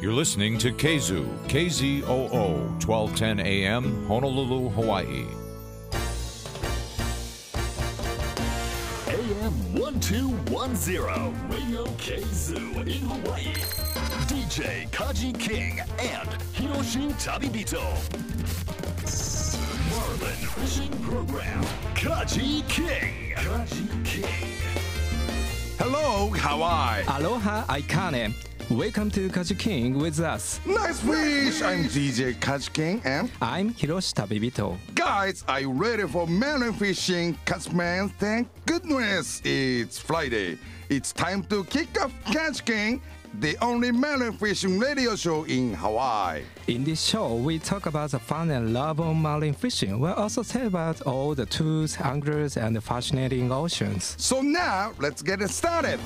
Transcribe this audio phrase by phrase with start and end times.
[0.00, 5.26] You're listening to Kzu, KZOO, 1210 AM, Honolulu, Hawaii.
[9.08, 13.54] AM 1210, Radio Kazoo in Hawaii.
[14.28, 17.82] DJ Kaji King and Hiroshi Tabibito.
[19.90, 21.64] Marlin Fishing Program.
[21.96, 23.34] Kaji King.
[23.34, 24.54] Kaji King.
[25.78, 27.02] Hello, Hawaii.
[27.08, 28.32] Aloha, Aikane.
[28.70, 30.60] Welcome to Kaji King with us.
[30.66, 31.62] Nice fish.
[31.62, 34.76] I'm DJ Catch King and I'm Hiroshi Tabibito.
[34.94, 37.34] guys, are you ready for melon fishing?
[37.46, 40.58] Catchman, thank goodness it's Friday.
[40.90, 43.00] It's time to kick off Catch King,
[43.40, 46.42] the only melon fishing radio show in Hawaii.
[46.66, 49.98] In this show, we talk about the fun and love of marine fishing.
[49.98, 54.14] We'll also tell about all the tools, anglers, and the fascinating oceans.
[54.18, 55.98] So now, let's get it started.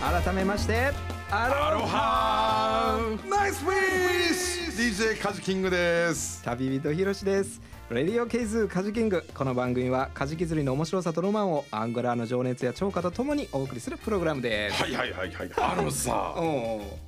[0.00, 0.92] 改めまして、
[1.28, 4.70] アロハ Nice fish!
[4.70, 6.40] DJ カジキングです。
[6.44, 7.60] 旅人ひろしです。
[7.90, 14.82] レディオケイズカジキングこの番組はカジキ釣りの面白さとロマンをアングラーの情熱や超過とともにお送りするプログラムです。
[14.82, 15.50] はいはいはいはい。
[15.56, 16.98] あのさお、お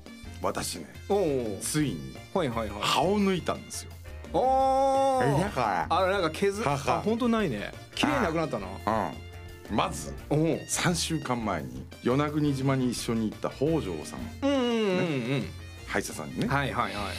[0.43, 2.79] 私ね、おおついにはいはいはい。
[2.81, 3.93] 歯を抜いたんですよ。
[4.33, 9.15] おーだかあなんか削ははあ本当ないね綺麗になくなったなら、うん。
[9.71, 14.21] まず、おお3週間前に与那国島に一緒に行った北条さん。
[14.43, 15.03] うんうんう
[15.39, 15.45] ん
[15.87, 17.15] 歯医者さんにね、うんはいはいはい。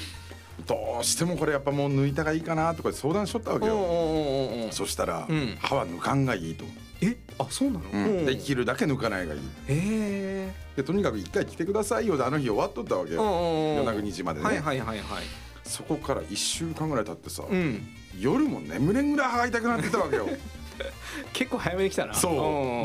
[0.66, 5.58] どうしてもこれやっぱもう抜いたがいいかなとか相談しとったわけよ、そしたら、うん。
[5.60, 6.64] 歯は抜かんがいいと、
[7.02, 7.18] え？
[7.38, 7.86] あそうなの？
[7.92, 8.26] うん。
[8.26, 9.40] できるだけ抜かないがいい。
[9.40, 10.54] へえ。
[10.76, 13.22] でとにかく一回来てくださいよであの日終わっとったわけよ。
[13.22, 15.24] 与与那国島でね、はいはいはいはい。
[15.64, 17.88] そこから1週間ぐらい経ってさ、うん。
[18.20, 20.28] 夜も眠れんぐらい歯が痛くなってたわけよ
[21.34, 22.14] 結構早めに来たな。
[22.14, 22.34] そう。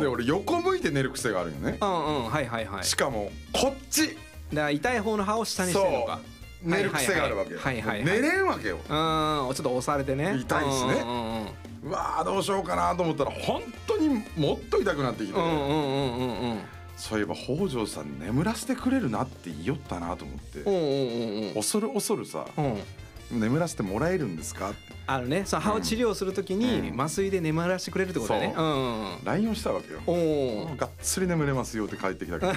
[0.00, 0.12] でうん。
[0.12, 1.78] 俺横向いて寝る癖があるよね。
[1.80, 2.30] うんうん。
[2.30, 2.84] はいはいはい。
[2.84, 4.08] しかもこっち。
[4.08, 4.16] だか
[4.52, 6.20] ら痛い方の歯を下にしてるのか。
[6.62, 8.04] 寝る癖があるわけよ、はいはいはい。
[8.04, 8.76] 寝れんわけよ。
[8.76, 10.36] うんちょっと押されてね。
[10.40, 10.94] 痛いっすね。
[10.94, 11.46] うんうんうん
[11.86, 16.60] うわーどうしようかなと思ったら本当にもっと痛くなってきて、うんうんうんうんうん。
[16.96, 21.54] そういえば北条さん眠らせてくれるなって言いよったなと思って、うんうんうんうん。
[21.54, 22.44] 恐る恐るさ。
[22.56, 22.80] うん
[23.30, 24.72] 眠らせてもらえるんですか？
[25.08, 27.00] あのねその歯を治療するときにうん。
[27.00, 28.52] 麻酔で眠らせてくれるってことだね。
[28.56, 28.66] そう。
[28.66, 28.68] う
[29.22, 29.24] ん。
[29.24, 30.00] LINE をしたわけよ。
[30.06, 32.52] おおがっつり眠れますよって帰ってきたけど。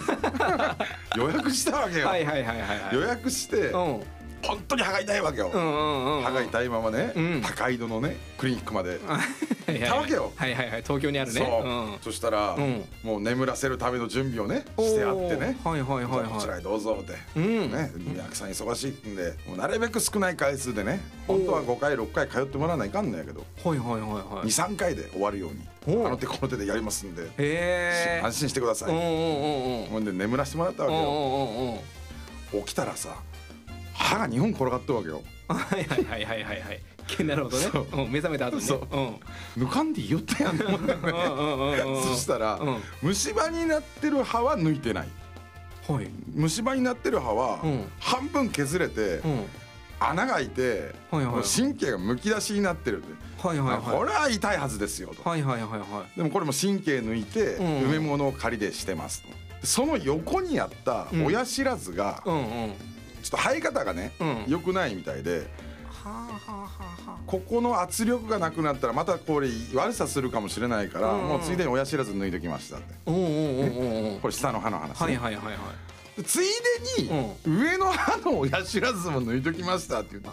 [1.23, 2.95] 予約したわけよ、はいはいはいはいはい。
[2.95, 4.03] 予約してうん
[4.43, 7.41] 本当に歯が痛いわけよ、歯が痛いままね、うん。
[7.41, 8.99] 高井戸のねクリニックまで。
[9.05, 9.19] は
[9.71, 10.31] いはいたわけよ。
[10.35, 11.41] はいはいはい東京にあるね。
[11.41, 11.97] そう、ん。
[12.01, 12.83] そしたら、うん。
[13.03, 15.57] もう眠らせるための準備をねしてあってね。
[15.63, 16.23] はいはいはいはい。
[16.25, 17.71] こちらへどうぞって、うん。
[17.71, 23.45] ね役さん忙しいんでもうなるべく少ない回数でね本当は5回6回通ってもらわないかんのやけど。
[23.63, 24.47] はいはいはいはい。
[24.47, 25.51] 23回で終わるよう
[25.89, 27.23] にあの手この手でやりますんで。
[27.23, 28.89] へえ安心してください。
[28.89, 29.87] うんうんうんうん。
[29.89, 32.63] ほんで眠らせてもらったわけよ。
[32.65, 33.15] 起きたらさ
[34.09, 35.21] 歯が2本転がってるわけよ。
[35.47, 36.61] はいはいはいはいはい。
[36.61, 37.63] はいけなるほどね。
[37.71, 37.87] そう。
[37.91, 38.67] うん目覚めた後にね。
[38.67, 38.87] そう。
[39.57, 39.63] うん。
[39.65, 42.03] 抜かんでいいよってやんと思ったよねうんうんうんうん。
[42.03, 42.77] そしたら、うん。
[43.01, 45.07] 虫歯になってる歯は抜いてない。
[45.87, 46.07] はい。
[46.33, 47.87] 虫歯になってる歯はうん。
[47.99, 49.45] 半分削れてうん。
[49.99, 51.43] 穴が開いてはいはい。
[51.43, 53.47] 神経がむき出しになってるって。
[53.47, 53.81] はいはいはい。
[53.81, 55.27] これは痛いはずですよと。
[55.27, 59.29] はいはいはいはでもこれも神経抜いてうん埋め物を仮でしてますと。
[59.63, 61.25] その横にあったうん。
[61.25, 62.43] 親知らずがいうんうん。
[62.69, 62.75] ちょ
[63.29, 64.45] っと生え方がねうん。
[64.47, 65.47] 良くないみたいで
[66.03, 66.69] はあはあは
[67.07, 71.27] あはここの圧力がなくなったらまたこれ悪さするかもしれないからうん。
[71.27, 72.93] もうついでに親知らず抜いときましたって。
[73.05, 74.19] あうんうんうんうんうん。
[74.19, 75.05] これ下の歯の話ね。
[75.05, 75.55] はいはいはいはい
[76.17, 76.47] でつい
[76.97, 77.09] でに
[77.45, 80.29] 上の歯の親知らずも抜いときましたって言って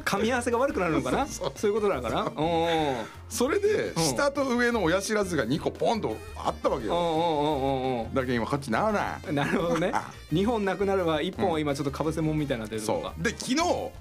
[0.00, 1.26] 噛み合わせが悪くなるのかな？
[1.28, 2.96] そういうことなのかなうん。
[3.28, 8.06] それで下と上の親知らずが2個ポンとあったわけよ。
[8.14, 9.90] だけど今こっちならなうんなるほどね。
[9.94, 10.10] あ。
[10.32, 13.14] 2本なくなれば1本は今ちょっとかぶせもんみたいになってるのそか。
[13.18, 13.22] う。
[13.22, 13.56] で昨日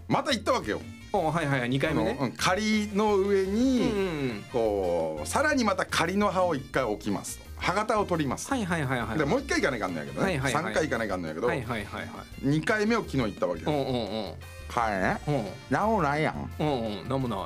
[0.08, 0.82] また行ったわけよ。
[1.14, 2.34] おはいはいはい2回目ね。
[2.38, 4.46] 仮の上うんうんうにん。
[4.52, 8.50] こうさらにまた仮の歯を1回置きますと歯型を取ります。
[8.50, 9.18] はいはいはいはい。
[9.18, 10.26] でもう1回行かないかんのやけどね。
[10.26, 12.08] はいはいはい3回行かないかんのやけどはいはいはいは
[12.44, 12.46] い。
[12.46, 13.72] 2回目を昨日行ったわけよ。
[13.72, 13.98] うんうんう
[14.30, 14.34] ん。
[14.68, 15.46] はいねうん。
[15.70, 16.52] なんもないやん。
[16.60, 17.40] うんうんなんもない。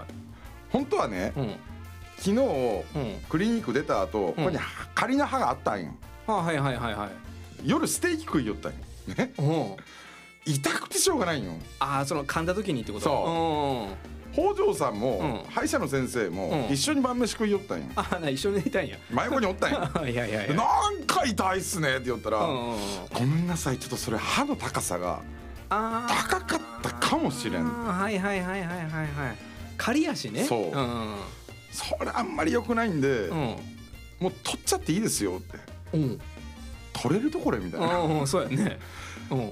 [0.71, 1.55] 本当はねうん。
[2.17, 4.57] 昨日うんクリニック出た後ここに
[4.93, 5.91] 仮の歯があったんよ。
[6.27, 7.09] あはいはいはいはい。
[7.65, 8.77] 夜ステーキ食いよったんよ。
[9.17, 9.75] ねうん。
[10.45, 11.53] 痛くてしょうがないんよ。
[11.79, 13.03] ああその噛んだ時にってこと？
[13.03, 15.51] そう北条さんもうん。
[15.51, 16.73] 歯医者の先生もうん。
[16.73, 18.97] 一緒に晩飯食いよったんよああな一緒にいたんや。
[19.09, 20.59] 真横におったんよ いやいやいでや。
[20.59, 22.79] なんか痛いっすねって言ったらうんうんうん。
[23.13, 25.21] ごめんなさいちょっとそれ歯の高さが
[25.69, 26.29] あー。
[26.29, 27.65] 高かったかもしれん。
[27.65, 29.37] あーはいはいはいはいはいはい。
[29.77, 30.43] 刈り足ね。
[30.45, 30.77] そう。
[30.77, 31.15] うん
[31.71, 33.37] それあんまり良くないんでうん。
[34.19, 35.57] もう取っちゃっていいですよって。
[35.93, 36.09] うん。
[36.11, 36.21] 取
[37.03, 37.99] 取れるとこれみたいな。
[37.99, 38.79] うんうんそうやね。
[39.29, 39.51] うん。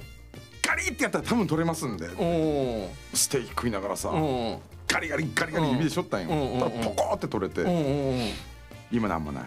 [0.66, 2.08] ガリってやったら多分取れますんで。
[2.18, 4.10] おステーキ食いながらさ。
[4.12, 4.62] お
[4.94, 6.30] ガリガリガリガリ指でしょったんよ。
[6.30, 9.44] うんうんだからポコって取れおおてお今なんもない。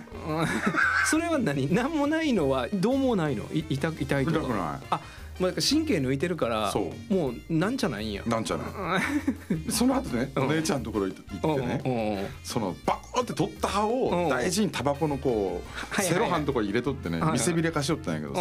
[1.08, 1.72] それは何？
[1.72, 3.44] 何もないのはどうもないの？
[3.52, 4.38] い痛痛いとか。
[4.38, 4.86] 痛くない。
[4.90, 5.00] あ
[5.38, 7.14] もうなんか神経抜いてるからそう。
[7.14, 8.22] もうなんじゃないんや。
[8.26, 8.66] なんちゃない。
[9.70, 15.62] その後ねお姉ちゃんのところ行ってねねそのバコって取った歯を大事にタバコのこ
[15.98, 18.40] うセロハンのところに入れとってね見せびれかしよったんやけどさ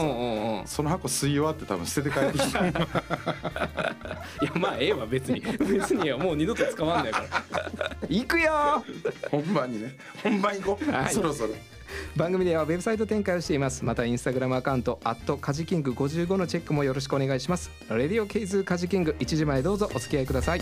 [0.65, 2.65] その箱吸い終わって多分捨てて帰ってきた。
[4.41, 5.41] いやまあええわ別に。
[5.41, 7.97] 別にもう二度と使わんないから。
[8.09, 8.83] 行くよ
[9.29, 9.95] 本番にね。
[10.23, 11.13] 本番行こう、はい。
[11.13, 11.53] そろそろ
[12.15, 14.99] 番組ではウェブサイト展開をしていますまたインスタグラムアカウント
[15.39, 20.61] カジキング55のチェックもよろしくお願いしますレディオケイズカジキング1時前どうぞお付き合いください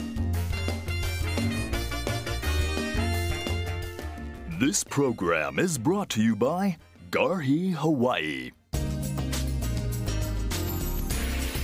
[4.60, 6.78] This program is brought to you by
[7.12, 8.52] Garhi Hawaii.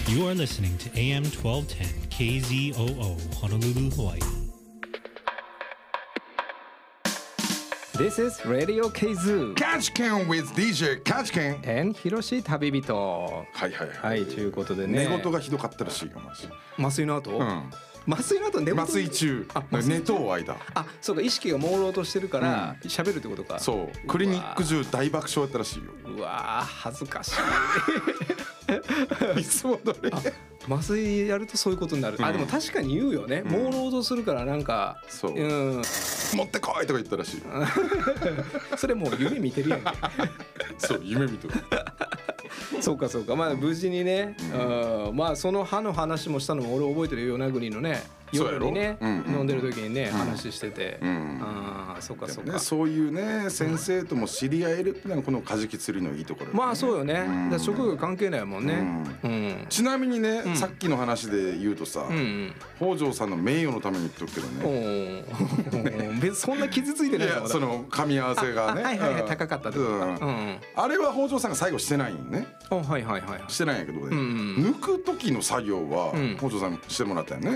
[0.08, 4.39] You are listening to AM 1210 KZOO Honolulu, Hawaii.
[8.00, 9.54] This is Radio K Zoo.
[9.56, 13.90] Catch Can with DJ Catch Can and ひろし旅人はいはい。
[13.90, 15.06] ははいということでね。
[15.06, 16.14] 寝言がひどかったらしいよ
[16.78, 17.70] 麻酔の後、うん。
[18.08, 18.82] 麻酔の後寝言？
[18.82, 19.46] 麻酔中。
[19.54, 20.56] あ寝とう間。
[20.76, 23.60] あそうか意識が朦朧としてるから喋、るってことか。
[23.60, 24.08] そう。
[24.08, 25.92] クリニック中大爆笑やったらしいよ。
[26.06, 27.34] うわー恥ずかしい
[29.40, 30.12] いつも通り。
[30.70, 32.34] 麻酔やるとそういうことになる、あうん。
[32.34, 35.34] でも確かに言うよね、朦朧とするからなんかそう。
[35.34, 35.82] うん。
[36.36, 37.38] 持ってこいとか言ったらしい。
[37.38, 37.44] よ
[38.78, 39.92] それもう夢見てるやんけ。
[40.78, 41.54] そう夢見とる。
[42.82, 43.36] そうかそうか。
[43.36, 51.40] まあ無事にね、うん、まあその歯の話もしたのも俺覚えてるよ与那国のね夜にね、うんうん飲んでる時にね、話してて、ん。
[51.42, 56.58] ああそうかそうか、ね、そういうね先生とも知り合えるっていうのがこのカジキ釣りのいいところね。
[56.58, 59.04] まあそうよね、だから職業関係ないもんね。
[59.24, 62.54] うん、ちなみにね、さっきの話で言うとさ、うんうん。
[62.78, 66.20] 北条さんの名誉のために言っとくけどおねー。
[66.22, 68.84] 別にそんな傷ついていないやその噛み合わせがね。
[68.84, 69.28] はいはいはいうん。
[69.28, 69.80] 高かったと
[70.76, 72.48] あれは北条さんが最後してないんよね。
[72.70, 73.44] あはいはいはいはい。
[73.48, 76.36] してないんやけどね、んうん抜く時の作業はん。
[76.38, 77.52] 北条さんにしてもらったよね、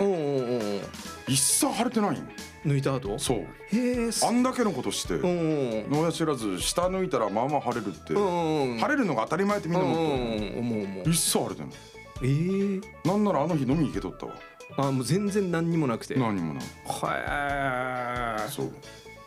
[1.28, 2.18] 一切腫れてない
[2.66, 3.18] 抜いた後？
[3.20, 3.38] そう。
[3.76, 10.16] へえすあんだけのことしてうんうん野や知らず下抜いたらまあまあ腫れるって、うんうん腫れるのが当たり前ってみんな思っとる、う。
[10.16, 11.10] んうん思う思う。
[11.10, 11.72] 一切腫れてない。
[12.22, 14.34] えー、なんならあの日飲み行けとったわ。
[14.78, 16.16] あもう全然何にもなくて。
[16.16, 16.64] 何にもない。
[16.86, 18.72] はそう。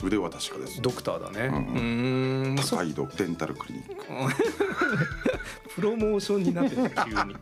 [0.02, 0.82] 腕は確かです。
[0.82, 1.46] ドクターだね。
[1.46, 2.56] ううん。
[2.56, 3.94] 高井戸デンタルクリニック
[5.76, 7.36] プロモーションになってる 急に。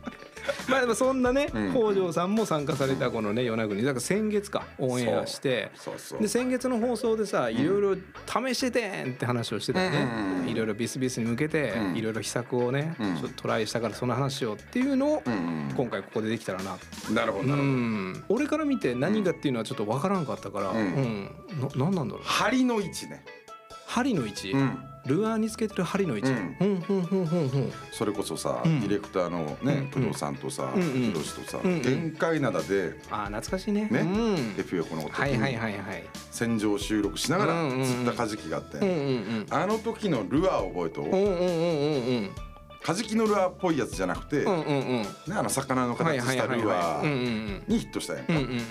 [0.67, 1.71] まあでもそんなね、うん。
[1.73, 3.81] 北条さんも参加されたこのね与那国。
[3.81, 5.71] だから先月かオンエアして。
[6.19, 10.07] で先月の放送でさいろいろ試しててんって話をしてたよね。
[10.47, 11.95] いろいろビスビスに向けてうん。
[11.95, 13.15] いろいろ秘策をねうん。
[13.15, 16.77] ちょっとトライしたからその話をっていうのを今回ここでできたらな
[17.09, 17.71] うなるほどなるほど。
[17.71, 18.23] ん。
[18.29, 20.77] 俺から見て何がっていうのはちょっとわからんかったからうん。
[20.77, 21.29] うん。
[21.77, 22.23] ななんなんだろう。
[22.23, 23.23] 針の位置ね。
[23.87, 24.51] 針の位置？
[24.51, 26.31] うんルアーにつけてる針の位置。
[27.91, 28.81] それこそさ、うん。
[28.81, 30.81] ディレクターのね工藤さんとさうん。
[30.81, 30.91] うん。
[30.91, 33.87] ひろしとさ限界灘であー、懐かしいね。
[33.91, 34.35] ねうん。
[34.57, 36.03] FF のことはい、はい、はい、はい。
[36.31, 38.77] 戦場収録しながら釣ったカジキがあって。
[39.51, 41.07] あの時のルアー覚えと、う。
[41.07, 42.29] ん、うん、うん、うん、
[42.83, 44.43] カジキのルアーっぽいやつじゃなくて。
[44.43, 44.45] ね、
[45.31, 48.39] あの魚の形したはい、ルアーん、にヒットしたやんか、うん。
[48.39, 48.61] うん、うん、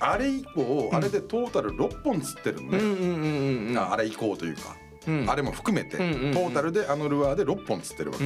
[0.00, 3.78] あれ以降、あれでトータル6本釣ってるのね、うん、うん、うん。
[3.78, 4.89] ああれ以降というか、うん
[5.28, 8.24] あれも含めて、うんうんうんトータルであのルアーで6本釣ってるわけ。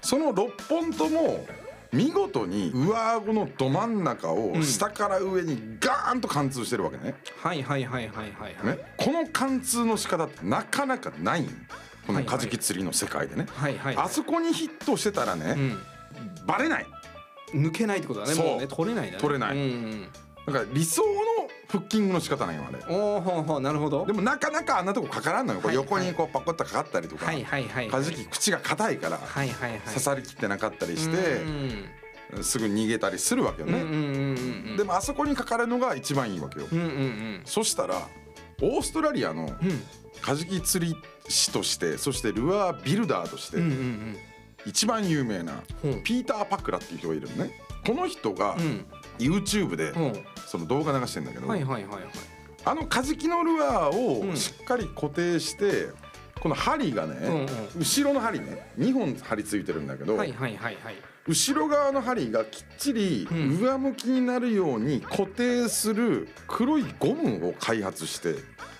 [0.00, 1.46] その6本とも
[1.92, 8.66] 見事に上顎のど真ん中をん下から上にガーンと貫通してるわけねはい、はい、はい、はい、はい。
[8.66, 11.48] ねこの貫通の仕方ってなかなかないん
[12.06, 13.96] このカジキ釣りの世界でね、はい、はい。
[13.96, 15.78] あそこにヒットしてたらね、うん。
[16.46, 16.86] バレない
[17.54, 18.34] 抜けないってことだね。
[18.34, 19.20] そうもうね、取れないんだね。
[19.20, 20.08] 取れないうん。
[20.52, 21.08] だから理想の
[21.68, 24.06] フッキングの仕方なんよあれおお、ほうほう、なるほど。
[24.06, 27.88] でもなかなかあんなとこかからんのよこうはい横にこうパコッとかかったりとか、はい、はい、はい。
[27.88, 29.80] カジキ口が硬いからはい、はい、はい。
[29.80, 34.76] 刺さりきってなかったりしうてんすぐ逃げたりするわけようん、うん、ね、うん、うん。
[34.76, 37.42] でもあそこにかかるのが一番いいわけよ、うん、うん、うん。
[37.44, 38.08] そしたら
[38.60, 39.82] オーストラリアのうん。
[40.20, 40.96] カジキ釣り
[41.28, 44.16] 師としてそしてルアービルダーとしてうんうんうん
[44.66, 47.52] 一番有名なうんピーター・パクラっていう人がいるのね
[47.86, 48.84] この人がうん
[49.18, 50.24] YouTube でうん。
[50.46, 52.04] その動画流してんだけど、はいはいはいはい。
[52.64, 54.30] あのカジキのルアーうん。
[54.30, 55.88] をしっかり固定して、
[56.40, 57.14] この針がね、
[57.74, 60.96] うん後ろの針ね2本針ついてるんだけど、はいはいはいはい。
[61.26, 63.58] 後ろ側の針がきっちりうん。
[63.60, 68.36] 上向きになるように固定する黒いゴムを開発して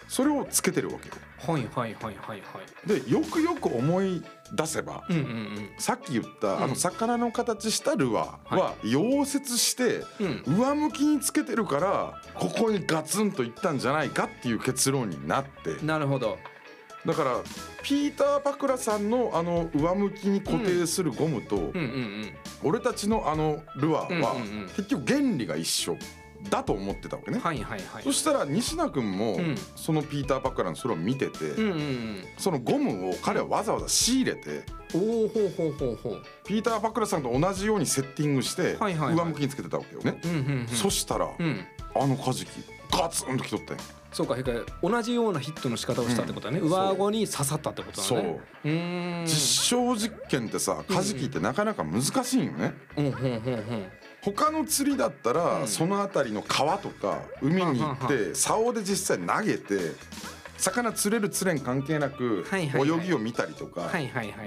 [0.09, 1.15] それをつけてるわけよ。
[1.39, 2.41] はいはいはいはいはい
[2.87, 5.71] でよくよく思い出せば、うんうんうん。
[5.79, 6.63] さっき言った、うん。
[6.65, 10.59] あの魚の形したルアーは溶接してうん。
[10.59, 15.85] 上向きにつけてるからここにガツンといったんじゃないかっていう結論になって。
[15.85, 16.39] なるほど。
[17.07, 17.37] だから
[17.83, 21.73] ピーター・パクラさんのあの上向きに固定するゴムと、
[22.63, 24.35] 俺たちのあのルアーは
[24.77, 25.97] 結局原理が一緒
[26.51, 27.41] だと思ってたわけね。
[27.43, 28.03] はいはいはい。
[28.03, 29.57] そしたら西名君もうん。
[29.77, 32.25] そのピーター・パクラのそれを見てて、うんうんうん。
[32.37, 34.63] そのゴムを彼はわざわざ仕入れて
[34.95, 36.23] おおほうほうほうほう。
[36.45, 39.15] ピーター・パクラさんと同じようにセッティングしてはいはいはい。
[39.15, 40.21] 上向きにつけてたわけよね。
[40.25, 41.65] うんうんうんそしたらうん。
[41.95, 42.51] あのカジキ
[42.91, 44.53] ガツンときとったんよそうかへか。
[44.83, 48.41] 同じようなヒットの仕方をしたってことだね、うん上顎に刺さったってことだね。
[48.65, 49.27] うーん。
[49.27, 49.31] 実
[49.67, 52.75] 証実験ってさカジキってなかなか難しいよね。
[52.97, 53.87] うんうんうんうん
[54.23, 55.69] 他の釣りだったら、うん。
[55.69, 59.93] その辺りの川とか海に行って竿で実際投げて
[60.57, 63.91] 魚釣れる釣れん関係なく泳ぎを見たりとか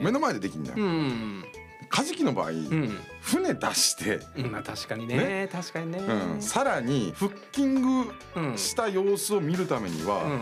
[0.01, 0.63] 目の前でできるん。
[0.65, 0.77] だよ。
[0.77, 1.45] うんうん。
[1.89, 2.97] カジキの場合、うん。
[3.21, 5.17] 船出して、うんまあ確かにね。
[5.17, 5.49] ね。
[5.51, 5.99] 確かにね。
[5.99, 6.41] うん。
[6.41, 8.57] さらにフッキングうん。
[8.57, 10.41] した様子を見るためには、うん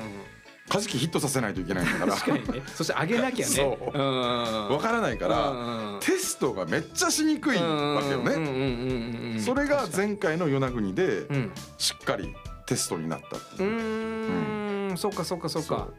[0.69, 2.13] カジキヒットさせないといけないんだから。
[2.13, 2.63] 確かにね。
[2.75, 3.77] そして上げなきゃね。
[4.69, 5.99] わからないから、うん。
[5.99, 9.39] テストがめっちゃしにくいわけよね。
[9.39, 11.51] それが前回の与那国でうん。
[11.77, 12.33] しっかり
[12.65, 14.91] テストになったってういう。
[14.91, 14.97] ーん。
[14.97, 15.89] そっかそっかそっか。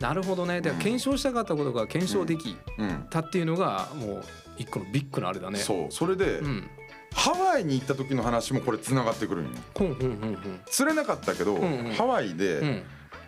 [0.00, 0.60] なるほどね。
[0.60, 0.78] でうん。
[0.78, 4.24] 検証したかったことが検証できうんたっていうのがもう
[4.58, 5.58] 一個のビッグなあれだね。
[5.58, 5.92] そう。
[5.92, 6.68] それで、うん。
[7.14, 9.50] ハワイに行った時の話もこれつながってくるんよ。
[10.66, 11.92] 釣れなかったけど、うんうん。
[11.92, 12.82] ハワイうでん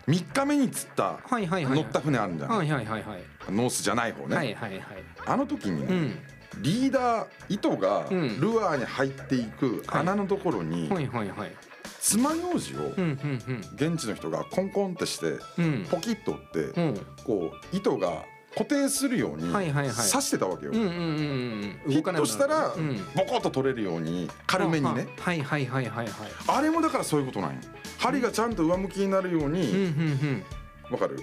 [0.07, 4.81] 3日目に釣った乗った船あるじゃん、はいノースじゃない方ね、はいはいはい。
[5.25, 6.63] あの時にね、うん。
[6.63, 8.39] リーダー糸がうん。
[8.39, 11.51] ルアーに入っていく穴のところにはいはいはい。
[11.99, 12.55] 爪楊枝を
[13.75, 15.37] 現地の人がコンコンってして
[15.89, 17.05] ポキッと折ってうん。
[17.23, 18.23] こう糸が
[18.57, 19.67] 固定するように刺
[20.21, 20.71] してたわけよ。
[20.71, 22.97] ヒットしたらうん。
[23.13, 25.07] ボコッと取れるように軽めにね。
[25.19, 26.07] はいはいはいはいはい。
[26.47, 27.57] あれもだからそういうことなんよ。
[27.97, 30.43] 針がちゃんと上向きになるようにん
[30.89, 31.17] わかる？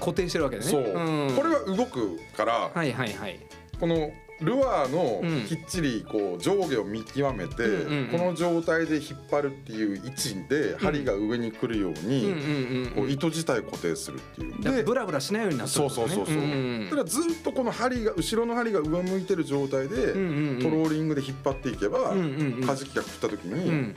[0.00, 0.70] 固定してるわけだね。
[0.70, 1.36] そう、ん。
[1.36, 3.38] これは動くから、はいはいはい。
[3.78, 5.46] このルアーのうん。
[5.46, 12.92] きっちりこう上下を見極めて、うんうんうんこの状態で引っ張るっていう位置で針が上に来るよううんに、うんうん。
[12.94, 14.52] こう糸自体を固定するっていう。
[14.52, 16.36] だからでブラブラしないようになってるそうそうそうそう。
[16.36, 20.62] んただずっとこの針が後ろの針が上向いてる状態で、うんうんうん。
[20.62, 22.24] トローリングで引っ張っていけば、うんうん
[22.60, 22.66] うん。
[22.66, 23.96] カジキが食った時に、うん。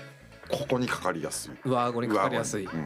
[0.49, 1.51] ここにかかりやすい。
[1.63, 2.63] 上顎にかかりやすい。
[2.63, 2.83] 上顎に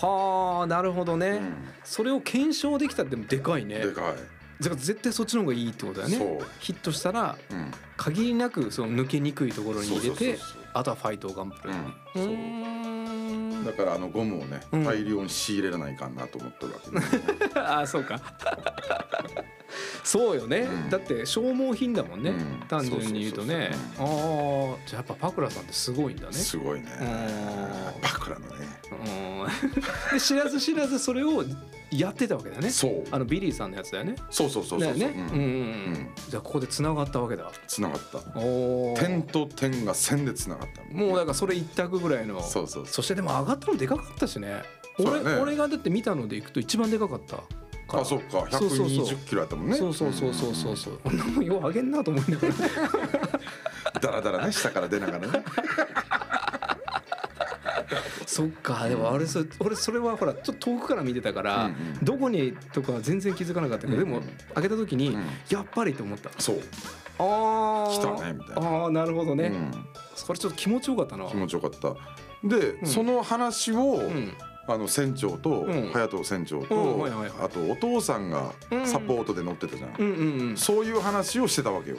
[0.00, 1.54] はあなるほどね、うん。
[1.84, 3.76] それを検証できたってでかいね。
[3.76, 4.14] うん、でかい。
[4.62, 6.38] だから絶対そっちの方がいいってことだよね。
[6.60, 7.70] ヒットしたらうん。
[7.96, 10.38] 限りなくその抜けにくいところに入れて
[10.72, 11.62] あとはファイトを頑張
[12.14, 13.64] る、うん。
[13.64, 14.84] だからあのゴムをね、うん。
[14.84, 17.52] 大量に仕入れらないかんなと思ってるわけ、ね。
[17.60, 18.20] ああそうか
[20.04, 20.90] そうよね、うん。
[20.90, 22.60] だって消耗品だもんね、うん。
[22.68, 23.70] 単純に言うとね。
[23.98, 24.06] ああ
[24.86, 26.32] じゃあやっぱパクラさんってすごいんだね。
[26.32, 26.86] すごいね。
[27.00, 27.04] う
[27.98, 28.00] ん。
[28.00, 28.54] バクラのね。
[28.90, 28.94] う
[29.44, 29.46] ん。
[30.12, 31.44] で知らず知らずそれを
[31.90, 32.70] やってたわけだよね。
[32.70, 33.04] そう。
[33.10, 34.16] あのビリーさんのやつだよね。
[34.30, 35.08] そうそうそうそうねう。
[35.08, 35.28] んうん。
[35.28, 35.36] うん。
[35.36, 35.38] う
[35.98, 36.08] ん。
[36.28, 37.50] じゃあここで繋がったわけだ。
[37.66, 38.18] つながった。
[38.38, 38.98] おー。
[38.98, 40.82] 点と点が線でつながった。
[40.96, 42.42] もうだからそれ一択ぐらいの。
[42.42, 44.62] そうそうそそしてでも上がったのでかかったしね。
[44.98, 47.36] 俺俺がだって見たのでいくと一番でかかった。
[47.36, 47.40] う
[47.92, 48.46] あそうか。
[48.50, 49.06] そうそうそう。
[49.06, 49.76] 120キロやったもんね。
[49.76, 50.98] そうそうそうそうそうそう。
[51.04, 51.16] こん。
[51.18, 52.54] なもんよう上げんなと思いながら。
[54.00, 55.28] だらだらね下から出ながらね。
[58.26, 58.88] そっか。
[58.88, 61.98] でもあれそ俺それはほらちょっと遠くから見てたから、うんうん。
[62.02, 64.24] どこにとかは全然気づかなかったけど、でもうん。
[64.24, 65.22] うん上げた時に、うん。
[65.50, 66.30] やっぱりと思った。
[66.38, 66.60] そう、
[67.18, 68.62] ああ来たねみたいな。
[68.68, 69.70] ああなるほどね、うん。
[70.14, 71.26] それちょっと気持ちよかったな。
[71.26, 71.94] 気持ちよかった。
[72.46, 72.86] で、ん。
[72.86, 74.32] その話を、うん
[74.68, 75.90] あの船長と、うん。
[75.92, 77.08] 隼人船長と、
[77.42, 78.52] あとお父さんが
[78.84, 81.96] サポートで乗ってたじゃん、そういう話をしてたわけよ、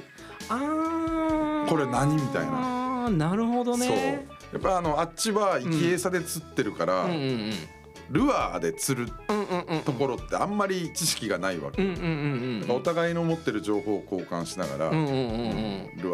[0.49, 2.51] ああこれ何みたいな。
[2.53, 3.87] ああなるほどね。
[3.87, 3.97] そう。
[3.97, 7.07] やっぱあのあっちは生き餌で釣ってるから、
[8.09, 9.11] ルアーで釣る
[9.85, 11.81] ところってあんまり知識がないわけ、
[12.69, 14.95] お互いの持ってる情報を交換しながら、ル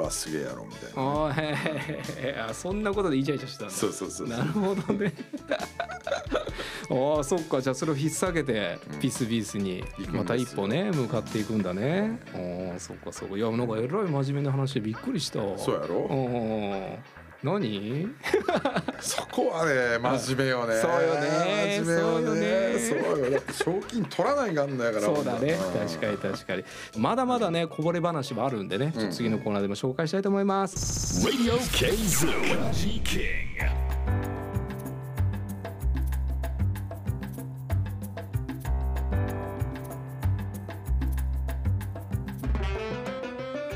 [0.02, 3.74] アーすげえやろみたいな、あーへへへへあそんなことでイチャイチャしてたんだ。
[3.74, 4.28] そうそうそう。
[4.30, 5.14] なるほどね
[6.92, 7.62] ああそっか。
[7.62, 9.00] じゃあそれを引っ提げてうん。
[9.00, 12.20] ピースビースにまた一歩ね向かっていくんだね。
[12.34, 12.38] あ
[12.76, 13.38] あそっかそっか。
[13.38, 15.40] いやなんかえらい真面目な話でびっくりした。
[15.58, 16.08] そうやろ？
[16.10, 16.98] うん。
[17.42, 18.06] 何？
[19.00, 20.76] そこはね真面目よね。
[20.82, 21.80] そうよね。
[21.80, 22.78] 真面目よね。
[22.80, 23.40] そうよね。
[23.54, 25.54] 賞金取らないかんのやからそうだね。
[25.54, 26.64] うん確かに確かに。
[26.98, 32.30] まだまだねこぼれ話はあるんでね、ちょっと次のコーナーでも紹介したいと思います、Radio Kazoo.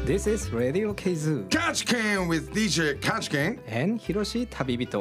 [0.06, 5.00] This is Radio K2 Catch Can with DJ Catch Can and ひろし旅人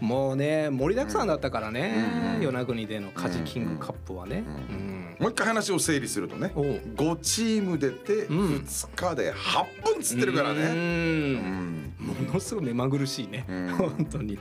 [0.00, 5.16] もうね盛りだくさんだったからね、与那国でのカジキングカップはね、うん。
[5.20, 6.64] もう一回話を整理するとねおう。
[6.64, 8.28] 5チーム出てん。
[8.28, 11.94] 2日で8分つってるからうねん。
[11.98, 13.44] ものすごい目まぐるしいね、
[13.76, 14.38] 本当に。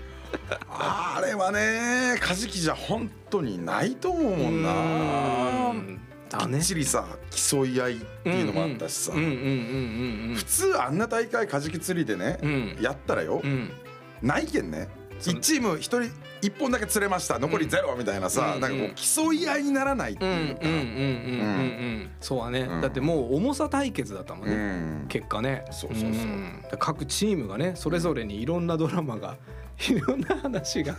[0.69, 5.73] あれはねカジキじゃ本当にないと思うもんな
[6.31, 9.11] うんだきねっちりさ競い合いっていうのもあったしさ。
[9.13, 12.77] 普通あんな大会カジキ釣りでねうん。
[12.81, 13.41] やったらよ
[14.21, 14.87] ないけんね
[15.31, 15.99] 1チーム1人
[16.41, 17.39] 1本だけ釣れました。
[17.39, 20.27] 残りゼロみたいなさうんなんかこう競い合いにならないってう。
[20.27, 22.09] んうんうんいうかうん。
[22.19, 22.81] そうはね、うん。
[22.81, 24.57] だってもう重さ対決だったもんね、う
[25.05, 25.05] ん。
[25.07, 25.65] 結果ね。
[25.71, 26.09] そうそうそう。
[26.09, 26.63] ん。
[26.79, 29.37] 各チームがねそれぞれにいろんなドラマが
[29.89, 30.95] いろんな話が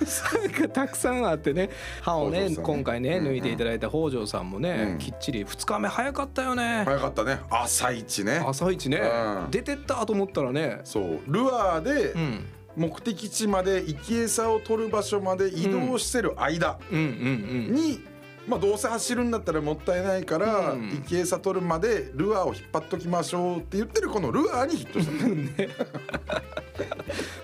[0.73, 1.71] たくさんあってね。
[2.00, 2.57] 歯をねね。
[2.57, 4.99] 今回ね抜いていただいた北条さんもね、うん。
[4.99, 7.40] きっちり2日目早かったよね、早かったね。
[7.50, 8.43] 朝一ね。
[8.45, 9.50] 朝一ね、うん。
[9.50, 10.81] 出てったと思ったらね。
[10.85, 11.21] そう。
[11.26, 18.00] ルアーでうん目的地まで生き餌を取る場所まで移動してる間に、
[18.47, 25.12] まあどうせ走るんだったらもったいないから、うん生き餌取るまでルアーを引っ張っときましょうって言ってるこのルアーにヒットした。
[25.28, 25.35] の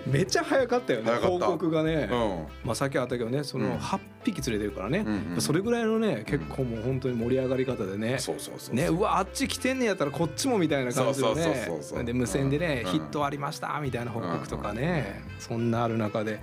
[0.07, 2.45] めっちゃ早かったよね報告がね、うん。
[2.63, 3.65] まあ、さっきあったけどねそうん。
[3.65, 11.69] の8匹連れてるからね、うんうんそれぐらいのね結構もう本当に盛り上がり方でね、そうそうそうね、うわあっち来てんねやったらこっちもみたいな感じでね。
[12.05, 12.91] で無線でね、うん。
[12.91, 16.39] ヒットありましたみたいな報告とかね、そんなある中で、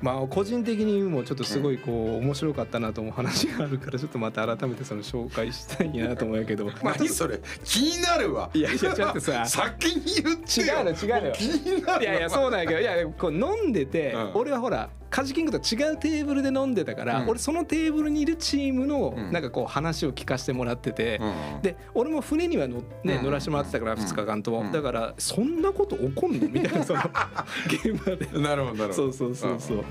[0.00, 6.68] まあ個人的にもちょっとすごいこう面白かったなと思う話があるからちょっとまた改めてその紹介したいなと思うんやけど。
[6.82, 7.40] 何それ？
[7.64, 8.50] 気になるわ。
[8.52, 9.46] いやいやちょっとさ。
[9.46, 11.26] 先に言っ違うの違うの。
[11.28, 12.80] よ気になるいやいやそうなんやけど。
[12.80, 14.30] いやこう飲んでて、うん。
[14.34, 17.28] 俺はほらカジキングと違うテーブルで飲んでたから、うん。
[17.28, 21.20] 俺そのテーブルにいるチームのうんなんかこう話を聞かせてもらってて、
[21.56, 21.62] うん。
[21.62, 23.24] で俺も船には乗,、ねうん。
[23.24, 24.72] 乗らせてもらってたからうん2日間とも、うん。
[24.72, 26.48] だからそんなこと起こんの？
[26.48, 27.00] みたいなその
[27.68, 28.26] 現場で。
[28.40, 28.92] なるほどなるほど。
[28.94, 29.84] そうそうそうそう。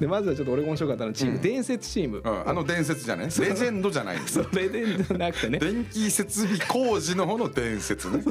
[0.00, 1.42] でまずはちょっと俺が面白かったのはチーム、うん。
[1.42, 2.48] 伝説チーム、うん。
[2.48, 3.26] あの伝説じゃない？
[3.26, 4.84] レジェンドじゃないそれで
[5.16, 5.58] なくてね。
[5.58, 8.22] 電気設備工事の方の伝説ね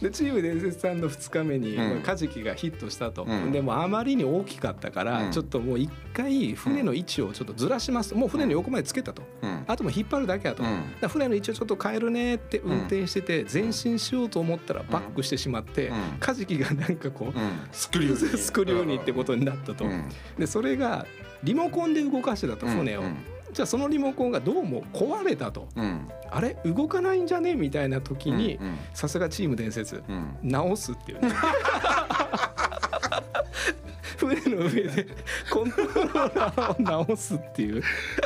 [0.00, 1.76] でチーム伝説さんの2日目に、ん。
[1.76, 3.52] まあカジキがヒットしたと、うん。
[3.52, 5.32] でもあまりに大きかったから、うん。
[5.32, 8.14] ちょっともう一回船の位置をちょっとずらします。
[8.14, 9.64] もう船の横までつけたと、うん。
[9.66, 10.82] あともう引っ張るだけやと、うん。
[11.00, 15.96] だ船の位置をちょっと変えるねって運転してて前進しようと思ったらバックしてしまって、うん。
[16.18, 17.50] カジキがなんかこう、うん。
[17.72, 18.38] スクリューに。
[18.38, 20.08] スクリューにってことになったと、うん。
[20.38, 21.06] でそれが
[21.42, 23.16] リモコンで動かしてたと船を、うん
[23.52, 25.68] じゃあそのリモコンがどうも壊れたと。
[25.76, 26.08] うん。
[26.30, 26.56] あれ？
[26.64, 27.54] 動かないんじゃね？
[27.54, 28.58] みたいな時に
[28.94, 30.02] さすがチーム伝説。
[30.08, 30.36] うん。
[30.42, 31.30] 直すっていうね
[34.26, 35.06] 船の上で
[35.50, 37.82] コントローラーを直すっていう。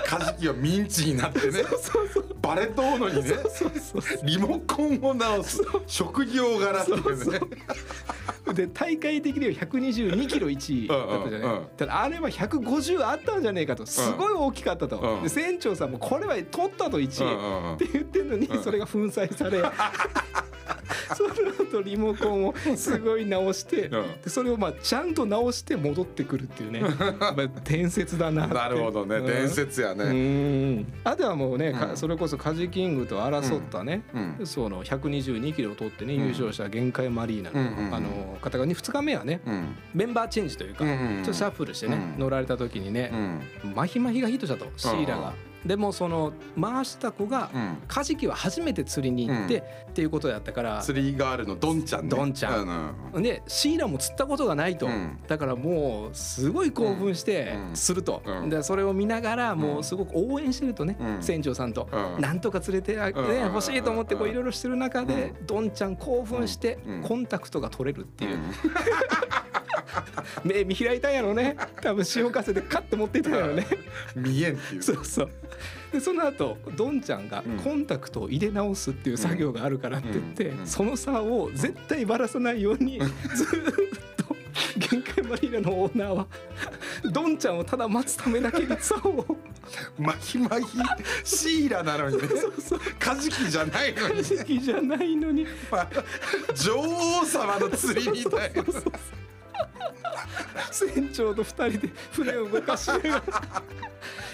[0.07, 1.62] カジキはミンチになってね。
[2.40, 3.35] バレトーノにね。
[4.24, 5.61] リモコンを直す。
[5.87, 7.40] 職業柄っていうね
[8.46, 13.87] うで大会的には122キロ1位だったじゃない、うんうんうんただあれは150あったんじゃねえかと。
[13.87, 15.22] すごい大きかったと、うん。
[15.22, 19.62] で船長さんもこれは取ったと1位、って言ってんのにそれが粉砕され、
[21.16, 24.22] その後リモコンをすごい直して、うん。
[24.22, 26.80] でそれをまあちゃんと直して戻ってくるっていうね。
[27.20, 29.16] まあ伝説だななるほどね。
[29.16, 29.26] うん。
[29.26, 30.86] 伝説やうねん。
[31.04, 31.96] あとはもうね、かうん。
[31.96, 34.46] それこそカジキングと争ったね、うん。
[34.46, 36.20] その122キロを取ってねうん。
[36.22, 39.74] 優勝した限界マリーナの,、あの方が2日目はねうん。
[39.94, 42.20] メンバーチェンジというか、ちょっとシャッフルしてね、うん。
[42.20, 43.12] 乗られた時にね
[43.64, 43.74] う、ん。
[43.74, 44.66] マヒマヒがヒットしたと。
[44.76, 45.32] シーラが。
[45.66, 47.79] でもその回した子が、うん。
[47.88, 49.59] カジキは初めて釣りに行って、
[49.90, 52.09] っていうことだったから釣りガールのドンちゃんね。
[52.11, 53.22] ドンちゃん。
[53.22, 55.18] でシーラも釣ったことがないと、うん。
[55.27, 57.77] だからもうすごい興奮してうん。
[57.77, 58.50] すると、うん。
[58.50, 61.22] でそれを見ながらもうすごく応援してるとね、うん。
[61.22, 62.20] 船長さんと、うん。
[62.20, 63.55] なんとか連れてあ、ねうん。
[63.55, 67.03] 欲しいと思ってこういろいろしてる中で、うドンちゃん興奮してうん。
[67.03, 68.40] コンタクトが取れるっていう、うん。
[70.44, 71.57] 目見開いたんやろね。
[71.81, 73.66] 多分潮風でカッて持っていったんやろね。
[74.14, 74.83] 見えんっていう。
[74.85, 75.31] そうそう
[75.94, 77.57] でその後ドンちゃんがうん。
[77.59, 83.74] コンタクトを入れ直すっていう作業があるからって言って、うんうんその差を絶対ばらさないようにずーっ
[84.16, 84.37] と
[84.76, 86.26] 限界マリーナのオーナーは
[87.12, 89.37] ドンちゃんをただ待つためだけに竿を。
[89.98, 90.66] マヒマヒ
[91.22, 92.22] シーラなのにね。
[92.98, 94.16] カジキじゃないのに。
[94.16, 95.46] ね好きじゃないのに。
[96.54, 98.64] 女王様の釣りみたいな
[100.70, 103.08] 船長と二人で船を動かしなが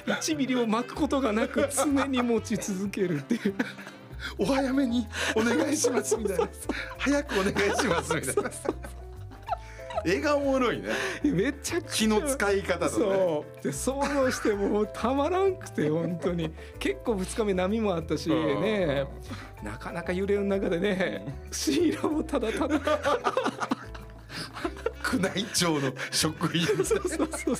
[0.07, 3.55] ら1ミリを巻くことがなく常に持ち続けるっていう。
[4.37, 6.49] お早めにお願いしますみたいな。
[6.99, 8.51] 早くお願いしますみたいな。
[10.05, 10.89] 絵がおもろいね。
[11.23, 12.07] めちゃくちゃ。
[12.07, 12.91] 気の使い方とね。
[12.91, 13.63] そう。
[13.63, 16.51] で想像してもうたまらんくて本当に。
[16.79, 18.63] 結構2日目波もあったしうん。
[18.63, 19.07] ね。
[19.63, 22.81] なかなか揺れる中でねシーラもただただ
[25.19, 27.57] 宮内庁の職員そうそうそうそう。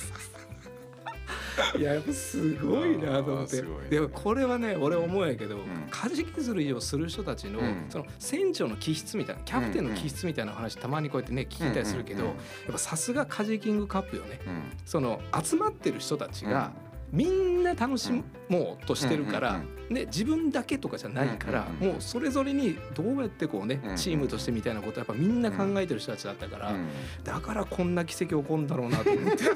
[1.77, 3.61] いややっぱすごいなと思って。
[3.61, 3.67] ね。
[3.89, 5.61] でもこれはね俺思うんやけど、ん。
[5.89, 7.85] カジキ釣りをする人たちの,、うん。
[7.89, 12.29] その船長の気質みたいなキャプテンの気質みたいな話たまにこうやってね聞いたりするけど、うん。
[12.29, 12.33] うん。
[12.33, 14.39] うんやっぱさすがカジキングカップよね。
[14.45, 14.63] うん。
[14.85, 16.71] その集まってる人たちが、
[17.11, 18.11] みんな楽し
[18.47, 26.87] もうとしてるから、うんうんで自分だけとかじゃないから、もうそれぞれにどうやってこうね、チームとしてみたいなことやっぱみんな考えてる人たちだったから、うん。
[27.23, 29.43] だからこんな奇跡起こるんだろうなと思って。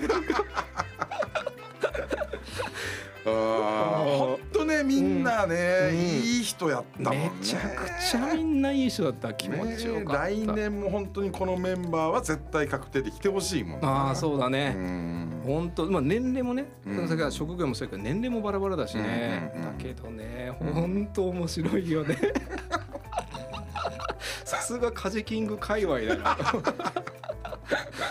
[3.25, 4.17] あー。
[4.17, 5.97] ほんとねみんなね、うん。
[5.97, 7.31] いい人やったもんね。
[7.39, 9.33] めちゃくちゃみんないい人だった。
[9.33, 15.41] 気持ちよかった、ね来年も本当にこのメンバーは絶対確定で来てほしいもんああそうだうね、ん。
[15.45, 17.07] 本当まあ年齢もね、うん。
[17.07, 19.77] それから職業もそうやけど年齢もバラバラだしね、うんうんうん。
[19.77, 22.17] だけどね本当面白いよね。
[24.45, 26.38] さすがカジキング界隈だな。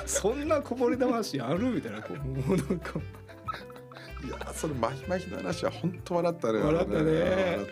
[0.07, 1.71] そんなこぼれ魂ある？
[1.71, 2.17] みたいなこう
[2.49, 2.95] もうなんか
[4.27, 6.59] いやそれマヒマヒの話は本当笑ったね。
[6.61, 6.99] 笑ったね。
[7.03, 7.67] 笑っ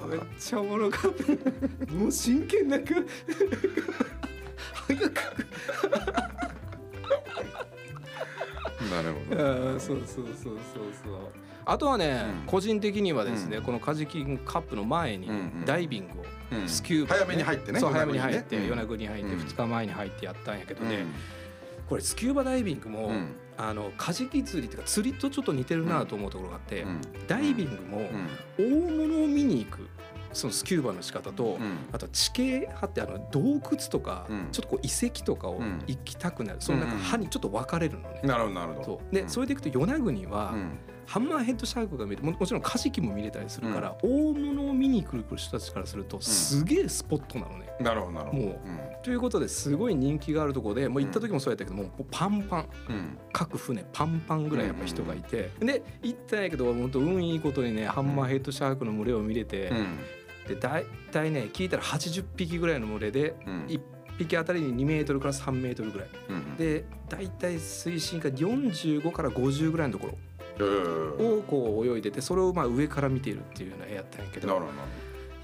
[0.00, 1.92] ためっわちゃおもろかった。
[1.92, 3.06] もう真剣なく。
[4.86, 5.14] 早く。
[8.90, 9.80] なるほど。
[9.80, 10.56] そうそうそうそう
[11.04, 11.14] そう。
[11.64, 12.46] あとはね、うん。
[12.46, 13.62] 個人的にはですね、うん。
[13.62, 15.30] このカジキングカップの前に
[15.64, 16.68] ダイビングを、うん。
[16.68, 18.68] スキューバ、早めに入ってねそう早めに入ってうん。
[18.68, 21.06] 与那国に入ってうん2日前に入ってやったんやけどね、うん。
[21.88, 27.00] これスキューバダイビングも、うんあのカジキ釣りっていうか釣りとちょっと似てるなと思うところがあって、うん。
[27.26, 28.10] ダイビングも
[28.58, 29.88] 大物を見に行く
[30.32, 31.78] そのスキューバの仕方と、うん。
[31.92, 34.48] あと地形派ってあの洞窟とか、うん。
[34.50, 35.82] ちょっとこう遺跡とかをうん。
[35.86, 38.20] 行きたくなる、そのなんか歯にちょっと分かれるのね。
[38.24, 38.84] なるほどなるほど。
[38.84, 39.14] そう。
[39.14, 47.70] で、それでいくと与那国は、うんハンマーヘッドシャークが見れももちろんカジキも見れたりするから、大物を見に来る人たちからするとすげえスポットなのね。
[47.80, 48.42] なるほどなるほど。
[48.42, 52.68] もうということですごい人気があるところでもう行った時もそうやったけどもうパンパン。
[52.88, 52.94] うん。
[52.96, 59.98] うん各船パンパンぐらいやっぱ人がいて、で行ったんやけど本当運いいことにねハンマーヘッドシャークの群れを見れて、うん。
[60.48, 63.66] で大体ね聞いたら80匹ぐらいの群れでうん。
[63.66, 63.80] 1
[64.18, 66.08] 匹あたりに2メートルから3メートルぐらい。
[66.28, 70.18] うんで大体水深が45から50ぐらいのところ
[70.60, 74.72] をこう泳いでてそれをまあ上から見ているっていうような絵やったんやけどなるほど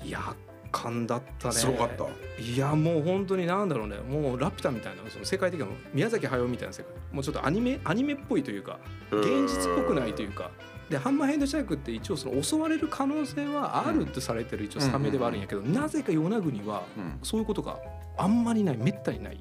[0.07, 0.37] いや圧
[0.73, 1.55] 巻だったね。
[1.55, 2.07] すごかった。
[2.41, 3.97] いやもう本当になんだろうね。
[3.99, 6.93] もうラピュタみたいなその世界的な宮崎駿みたいな世界。
[7.13, 8.79] もうちょっとアニメアニメっぽいというか
[9.11, 10.51] 現実っぽくないというか。
[10.89, 17.19] でハンマーヘッドシャークって一応その襲われる可能性はあるとされてる一応サメではあるんやけどなぜか与那国はうん。
[17.23, 17.79] そういうことが
[18.17, 18.77] あんまりない。
[18.77, 19.41] めったにない。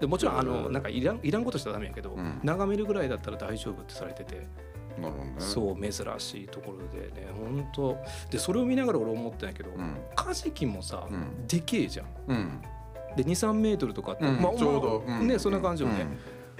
[0.00, 0.72] でもちろんあのうん。
[0.72, 2.40] なんかいらんいらんことしたらダメやけど、うん。
[2.42, 4.46] 眺めるぐらいだったら大丈夫ってされてて、
[4.98, 5.34] なるほどね。
[5.38, 7.28] そう珍しいところでね。
[7.32, 7.98] 本当。
[8.30, 9.96] でそれを見ながら俺思ったんやけど、うん。
[10.14, 11.46] カジキもさ、うん。
[11.46, 12.06] でけえじゃん。
[12.28, 12.62] うん。
[13.16, 14.40] で23メートルとかって、うん。
[14.40, 14.98] まあちょうど。
[14.98, 15.08] うん。
[15.08, 16.06] まあねそんな感じよね、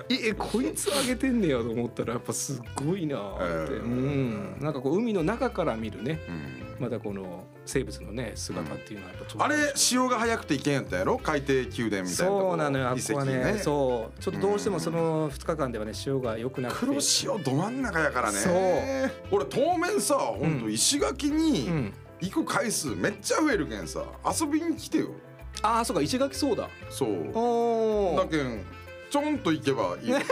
[0.09, 3.83] えこいつ上げてんねやと思ったらやっぱすごいなーって、えー。
[3.83, 4.57] うん。
[4.61, 6.21] なんかこう海の中から見るね。
[6.29, 6.77] うん。
[6.81, 9.45] またこの生物のね潮っていうのはやっぱちょっと。
[9.45, 11.19] あれ潮が速くていけんやったんやろ？
[11.19, 12.41] 海底宮殿みたいなとこ。
[12.41, 12.89] そうなのよ。
[12.91, 13.59] あ遺ここは跡ね。
[13.63, 14.21] そう。
[14.23, 16.87] ちょっとどうしてもその2日間ではね潮が良くなくて。
[16.87, 18.39] 黒潮ど真ん中やからね。
[18.39, 19.37] そう。
[19.37, 20.73] 俺当面さほんとうん。
[20.73, 21.93] 石垣うにん。
[22.21, 24.05] 行く回数めっちゃ増えるけんさ。
[24.41, 25.09] 遊びに来てよ。
[25.63, 26.03] ああそうか。
[26.03, 26.69] 石垣そうだ。
[26.89, 28.17] そう。
[28.17, 28.65] だけん
[29.11, 30.25] ちょんと行けばいいことやい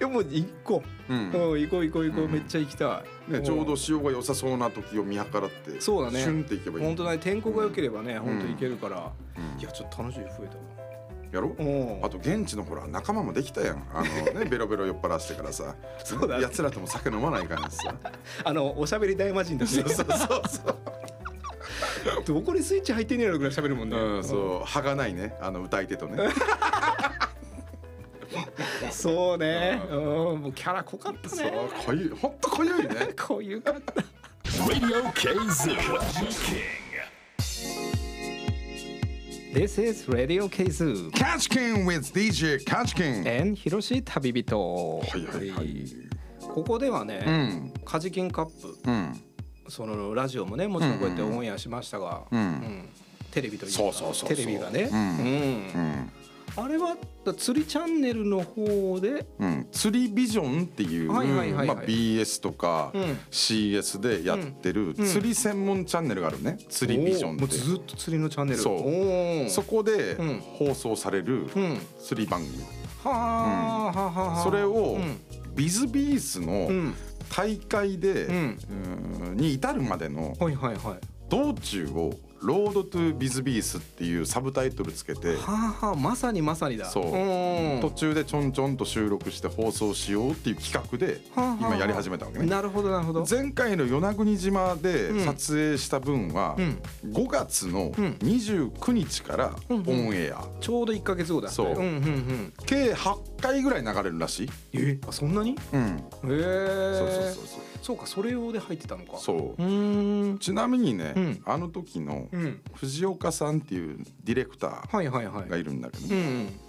[0.00, 1.12] やもう行こう。
[1.12, 2.32] う、うんん、行こう行こう行こう、うん。
[2.32, 6.20] めっちゃ行きたい、ねちょうど潮が良さそうな時を見計らってそうだね。
[6.20, 6.84] シュンって行けばいい。
[6.84, 8.20] 本当だね天候が良ければね、ん。
[8.20, 9.60] 本当行けるから、うん。
[9.60, 10.76] いやちょっと楽しみ増えたわ。
[11.32, 13.86] やろおあと現地のほら仲間もできたやん。
[13.92, 14.02] あ
[14.34, 15.74] のね ベロベロ酔っ払ってからさ。
[16.04, 16.42] そうだね。
[16.42, 17.94] やつらとも酒飲まないからさ。
[18.44, 20.16] あのおしゃべり大魔人だし、ね、そうそう
[20.48, 20.76] そう
[22.26, 24.66] どこにスイッチ入ってんねやろぐらい喋るもんね、うんそう。
[24.66, 25.34] 歯がないね。
[25.40, 26.28] あの歌い手とね。
[28.90, 29.98] そうね、うん、
[30.40, 31.52] もうキャラ濃かったそうね
[31.84, 33.94] こゆいほんとこ ゆいねこういうかった。
[34.64, 35.76] Radio Kazoo.
[39.52, 45.50] This is Radio K2 Catch King with DJ Catch King and 広し旅人はいはい。
[45.50, 45.86] はい。
[46.40, 47.72] ここではね、うん。
[47.84, 48.76] カジキンカップ。
[48.84, 49.22] うん
[49.68, 52.40] そのラジオもねもちろんこうやってオンエアしましたが、うん。
[52.40, 52.88] うん。
[53.30, 54.28] テレビというかそうそうそうそう。
[54.28, 56.10] テレビがね、うん。
[56.58, 61.66] あれはだ釣りチャンネルの方でうん、釣りビジョンっていう、はいはいはいはい。
[61.66, 63.02] まあ、BS とかうん。
[63.30, 64.94] CS でやってるうん。
[64.94, 66.58] 釣り専門チャンネルがあるね。
[66.68, 67.46] 釣りビジョンって。
[67.48, 68.58] ずっと釣りのチャンネル。
[68.58, 69.50] そう。
[69.50, 70.40] そこでうん。
[70.40, 71.78] 放送されるうん。
[72.00, 72.58] 釣り番組、
[73.04, 75.20] はあ、はあそれをうん。
[75.54, 76.94] ビズビースうのん
[77.30, 78.58] 大会で、うん。
[78.70, 81.00] うんに至るまでのはいはいはい。
[81.28, 82.14] 道中を
[82.46, 86.86] 「ロードトゥビズビース」っていうサブタイトルつけてはあはあまさにまさにだ。
[86.86, 87.04] そう。
[87.06, 87.80] うん。
[87.80, 91.56] 途中でちょんちょんと収録して放送しようっていう企画ではあはあ。
[91.74, 92.46] 今やり始めたわけね。
[92.46, 93.26] なるほどなるほど。
[93.28, 95.24] 前回の与那国島でうん。
[95.24, 96.78] 撮影した分はうん。
[97.12, 98.16] 5月のうん。
[98.22, 100.46] 29日からオンエア。
[100.60, 101.48] ちょうど1か月後だ。
[101.48, 101.66] そう。
[101.70, 102.52] うんうんうん。
[102.64, 104.50] 計8回ぐらい流れるらしい。
[104.72, 104.98] え？
[105.08, 105.50] あそんなに？
[105.50, 106.96] へうん、え。
[106.98, 109.16] そうそうそうそうそうかそれ用で入ってたのか。
[109.18, 110.38] そう。
[110.40, 111.42] ちなみにね、うん。
[111.46, 112.60] あの時のうん。
[112.74, 115.48] 藤岡さんっていうディレクターはいはいはい。
[115.48, 116.60] がいるんだけど、うんうん。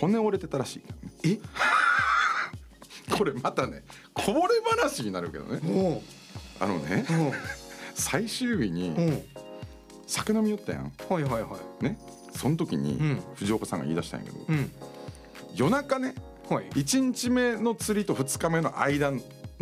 [0.00, 0.82] 骨折れてたらしい
[1.34, 1.38] え？
[3.14, 6.02] これまたねこぼれ話になるけどね。
[6.58, 7.04] あのね
[7.92, 9.22] 最終日に
[10.06, 10.90] 酒飲みよったやん。
[11.10, 11.84] はいはいはい。
[11.84, 11.98] ね？
[12.34, 13.22] その時にうん。
[13.34, 14.72] 藤岡さんが言い出したんやけど、うん。
[15.54, 16.14] 夜中ね
[16.48, 16.70] はい。
[16.70, 19.12] 1日目の釣りと2日目の間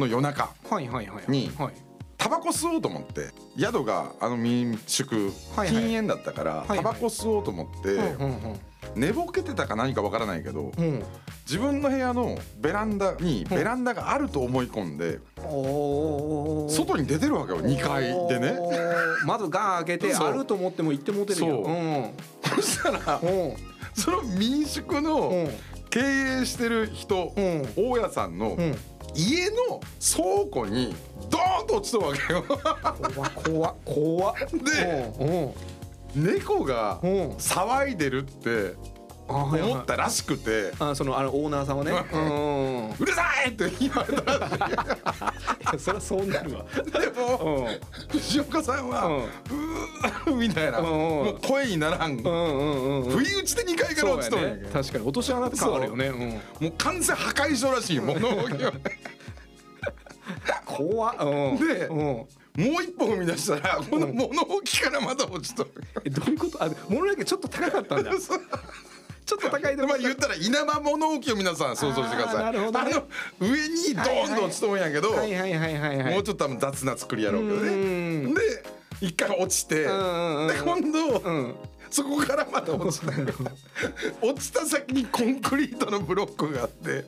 [0.03, 1.75] の夜中はいはいはいにはい。
[2.19, 5.33] タバコ吸おうと思って宿があの民宿
[5.67, 8.61] 禁煙だったからタバコ吸おうと思ってうん
[8.95, 10.71] 寝ぼけてたか何かわからないけど
[11.47, 15.19] 自分の部屋のベランダにベランダがあると思い込んで
[16.71, 18.57] 外に出てるわけよ2階でね。
[19.27, 22.13] 窓ガーン開けてあると思っても行ってもうてるやん。
[22.57, 23.53] そしたらうん。
[23.95, 25.49] その民宿うのん。
[25.91, 27.69] 経営してる人うん。
[27.77, 28.77] 大家さんのうん
[29.15, 30.95] 家の倉庫に
[31.31, 32.45] ドーンと落ちたわけよ。
[33.15, 34.35] 怖怖怖
[34.75, 35.13] で
[36.17, 38.75] うん猫が騒いでるって
[39.29, 40.73] 思ったらしくて。
[40.79, 41.93] あそのあのオーナーさんはね。
[42.13, 44.53] うん「うるさい!」って言われたらし
[45.77, 46.65] い そりゃそうなるわ。
[46.75, 48.19] でもうん。
[48.21, 50.85] 藤岡さんはうん「うー」みたいなうん。
[50.87, 52.13] もう声にならん。
[52.13, 53.11] うんうんうんうん。
[53.19, 54.69] 不意打ちで2階から落ちとるね。
[54.73, 56.07] 確かに落とし穴って変わるよね。
[56.09, 56.13] う。
[56.13, 56.31] ん。
[56.31, 58.73] もう完全破壊症らしい物置を。
[60.67, 61.17] 怖っ。
[61.21, 61.59] うん。
[61.59, 61.97] でうん。
[61.97, 62.27] も
[62.81, 65.71] う一歩踏み出したらこの物置からまた落ちとる。
[66.05, 66.63] えどういうこと？
[66.63, 68.11] あ物だけちょっと高かったんだ
[69.25, 72.45] ちょっと高いとこまあ言ったら稲葉物置を皆さん想像してください。
[72.45, 72.93] なるほどね。
[72.93, 73.07] あの
[73.41, 76.15] 上にドーンと落ちとるんやけど、はいはいはいはいはい。
[76.15, 77.71] もうちょっと多分雑な作りやろうけどうね
[78.27, 78.41] んで
[79.01, 81.55] 一回落ちて、で今度、うん。
[81.91, 83.13] そこからまた落ちた。
[84.23, 87.05] 落ちた先にコンクリートのブロックがあって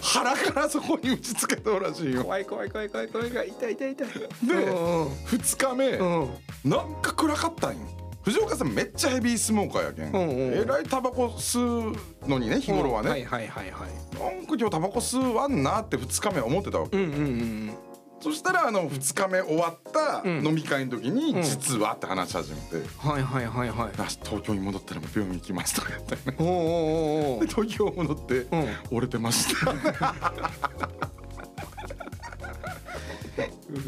[0.00, 2.22] 腹からそこに打ちつけとるらしいよ。
[2.22, 3.48] 怖い怖い怖い怖い怖い怖い。
[3.48, 4.06] 痛い痛い痛い。
[4.06, 6.70] でうん2日目、うん。
[6.70, 7.80] なんか暗かったんよ
[8.22, 10.54] 藤岡さんめっちゃヘビースモーカーやけん、うんうん。
[10.54, 11.96] えらいタバコ吸う
[12.28, 14.34] のにね日頃はね、はいはいはいはい。
[14.34, 17.74] なんか今日タバコ吸うわんなって2日目思ってたわけ、うんうんうん
[18.22, 20.46] そしたらあの2日目終わったうん。
[20.46, 21.42] 飲み会の時にん。
[21.42, 22.76] 実はって話し始めて。
[22.96, 26.36] はいはいはいはい「あ東京に戻ったらもう病院行きます」とか言ってね。
[26.38, 28.68] おうおうおうお東京戻ってうん。
[28.92, 30.14] 折れてました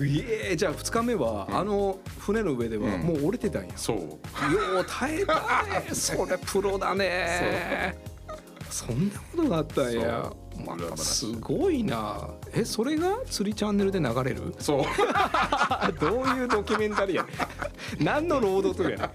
[0.04, 3.00] いえじゃあ2日目は、あの船の上ではうん。
[3.02, 3.96] もう折れてたんや、そう。
[3.98, 5.34] よう耐えた
[5.80, 5.94] ね。
[5.94, 7.96] それプロだね。
[8.70, 10.32] そんなことがあったんや
[10.64, 12.28] まあ、すごいな。
[12.52, 14.54] えそれが釣りチャンネルで流れる？
[14.58, 14.82] そう。
[16.00, 17.26] どういうドキュメンタリーや
[18.00, 19.10] 何の労働とや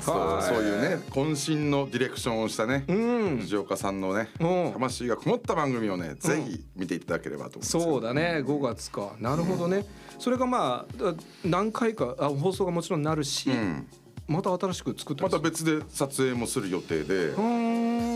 [0.00, 0.42] そうはい。
[0.42, 3.38] そういうね渾身のディレクションをしたねうん。
[3.40, 4.72] 藤岡さんのねうん。
[4.72, 7.70] 魂がこもった番組をねぜひ見ていただければと思います。
[7.72, 9.12] そうだね5月か。
[9.20, 9.84] なるほどね、
[10.18, 13.86] それがまあだ何回かあ放送がもちろんなるし、うん
[14.26, 17.34] また新しく作ったまた別で撮影もする予定で。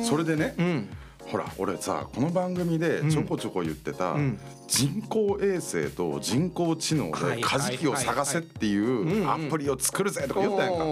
[0.05, 0.89] それでねうん。
[1.31, 4.39] ほら俺さこの番組でちょこちょこ言ってた、うん。
[4.67, 9.31] 人工衛星と人工知能はいでカジキを探せっていうんううん。
[9.31, 10.83] アプリを作るぜとか言ったやんか、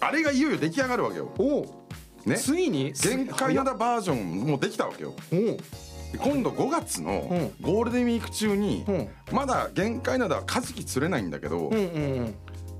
[0.00, 1.32] あれがいよいよ出来上がるわけよ。
[2.26, 2.36] ね。
[2.36, 2.92] ついに？
[2.92, 5.14] 限界なだバージョンもできたわけよ。
[6.18, 9.08] 今度5月のゴールデンウィーク中にうん。
[9.32, 12.34] まだ限界なだはカジキ釣れないんだけど、うんうん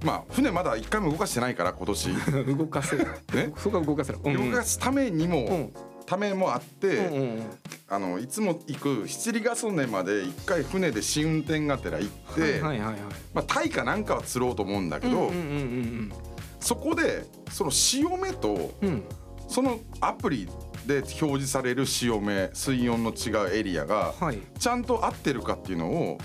[0.04, 2.10] まあ船まだ一回も動かしてないから今年。
[2.10, 3.06] う ん動かせる。
[3.34, 3.52] ね？
[3.56, 4.18] そこは動かせる。
[4.24, 4.50] うんうん。
[4.50, 5.72] 動かすためにも、うん。
[6.04, 7.42] ためもあって、うんうん
[7.88, 12.96] あのいつも行く七里ヶ曽根まで一回船で試運転がてら行って、はいはいはいはい。
[13.34, 16.12] まあ、タイかなんかは釣ろうと思うんだけど、うんうんうん
[16.58, 19.04] そこでその潮目とうんうん。
[19.48, 20.48] そのアプリ
[20.86, 24.38] で表示される潮目水温の違うエリアがはい。
[24.58, 26.18] ちゃんと合ってるかっていうのを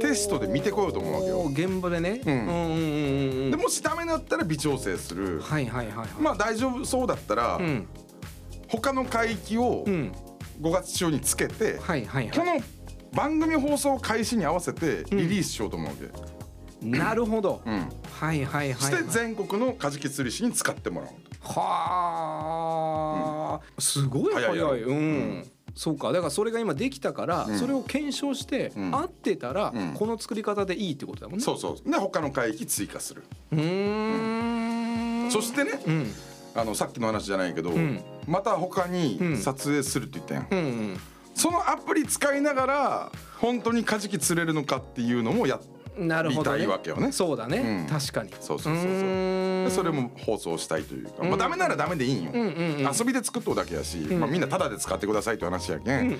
[0.00, 1.68] テストで見てこようと思うわけよ。
[1.70, 2.34] 現場でね、うん。
[2.34, 3.50] うんうんうんうん。
[3.50, 5.40] でもしダメだったら微調整する。
[5.40, 6.08] はいはいはいはい。
[6.20, 7.86] まあ大丈夫そうだったらうん。
[8.68, 10.12] 他の海域をうん。
[10.60, 12.60] 5月中につけてはいはいはこの
[13.12, 17.88] 番組放送開始に合わせてリリースしようと思うわけ、いなるほど、うん。
[18.12, 22.80] はいはいはい、はい、して全国のカジキ釣り師に使ってもらおうは
[23.60, 24.82] あ、すごい早い。
[24.82, 26.12] うん、そうか。
[26.12, 27.58] だからそれが今できたから、ん。
[27.58, 28.94] それを検証して、ん。
[28.94, 29.94] 合ってたら、うん。
[29.94, 31.44] この作り方でいいってことだもんね。
[31.44, 33.24] そうそうで他の海域追加する。
[33.52, 35.30] うーん。
[35.30, 36.12] そしてねうん。
[36.54, 38.00] あのさっきの話じゃないけど、ん。
[38.26, 39.36] また他にうん。
[39.38, 40.60] 撮影するって言ったやん、うんう
[40.94, 41.00] ん。
[41.34, 45.58] そのアプリ使いながら本当にカジキ釣れるのかっていうのもや
[45.98, 47.12] なるほど、ね、いわけよね。
[47.12, 47.86] そうだね、うん。
[47.86, 48.30] 確かに。
[48.40, 48.88] そうそうそうそ
[49.66, 49.70] う。
[49.70, 52.90] それも放送したいというか、まあ、ダメならダメでいいんよ、うんうんうん。
[52.98, 56.16] 遊びで作っとうだけやし、まあ、みんなタダで使ってくださいって話やけん、うんうんう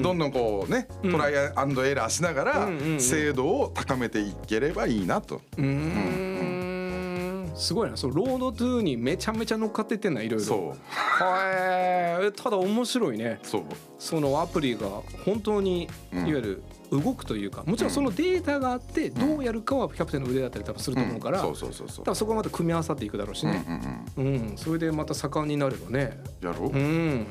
[0.00, 3.00] んどんどんこうねトライアンドエラーしながらうんうんうん。
[3.00, 5.40] 精度を高めていければいいなと。
[5.56, 7.52] うーん。
[7.54, 7.96] すごいな。
[7.96, 10.44] そうロードトゥーにめちゃめちゃ乗っかってってんないろいろ。
[10.44, 10.68] そう。
[10.90, 13.38] はいただ面白いね。
[13.42, 13.62] そう。
[13.98, 14.88] そのアプリが
[15.24, 16.22] 本当にいうん。
[16.22, 23.64] わゆる動くというかもちろんそのデータがあってどうやるかはキャプテンの腕だったり多分すると思うから、多分そこはまた組み合わさっていくだろうしね、
[24.16, 26.18] うんそれでまた盛んになればね。
[26.42, 27.26] うんやろう、うん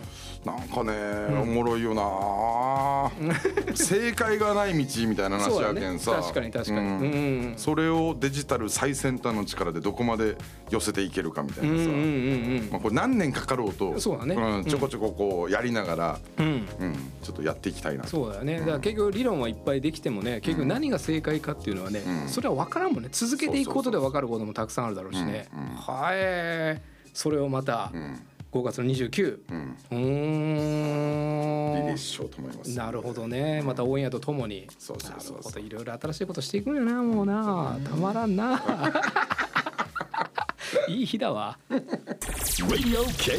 [0.46, 0.94] なんかね、
[1.40, 3.12] おもろいよな。
[3.76, 6.14] 正解がない道みたいな話やけんさ。
[6.14, 6.80] 確かに確かに。
[6.80, 10.36] ううんそれをデジタル最先端の力でどこまで
[10.72, 14.62] 寄せていけるかみたいなさ、うんうんうんまあ、これ何年かかろうとそうだね。
[14.62, 16.46] ん、ちょこちょここうやりながら、うん。
[16.46, 18.10] うんうん、ちょっとやっていきたいなと。
[18.10, 18.60] そうだよね。
[18.60, 22.28] だから結局理論はいっぱいできてもね結局何が正解かっていうのはね、うん。
[22.28, 23.10] それは分からんもんね。
[23.12, 31.76] 続けていくことで分かることもたくさんあるだろうしね、はいそれをまたん5月の29うん、うーん。
[31.76, 33.62] リリースしようと思いますなるほどね。
[33.62, 34.68] またオンエアとともに。
[34.78, 35.64] そうそうそうそう。
[35.64, 37.78] いろいろ新しいことしていくんよなもうな。
[37.90, 38.62] たまらんな。
[40.88, 41.58] いい日だわ。
[41.70, 43.38] Radio K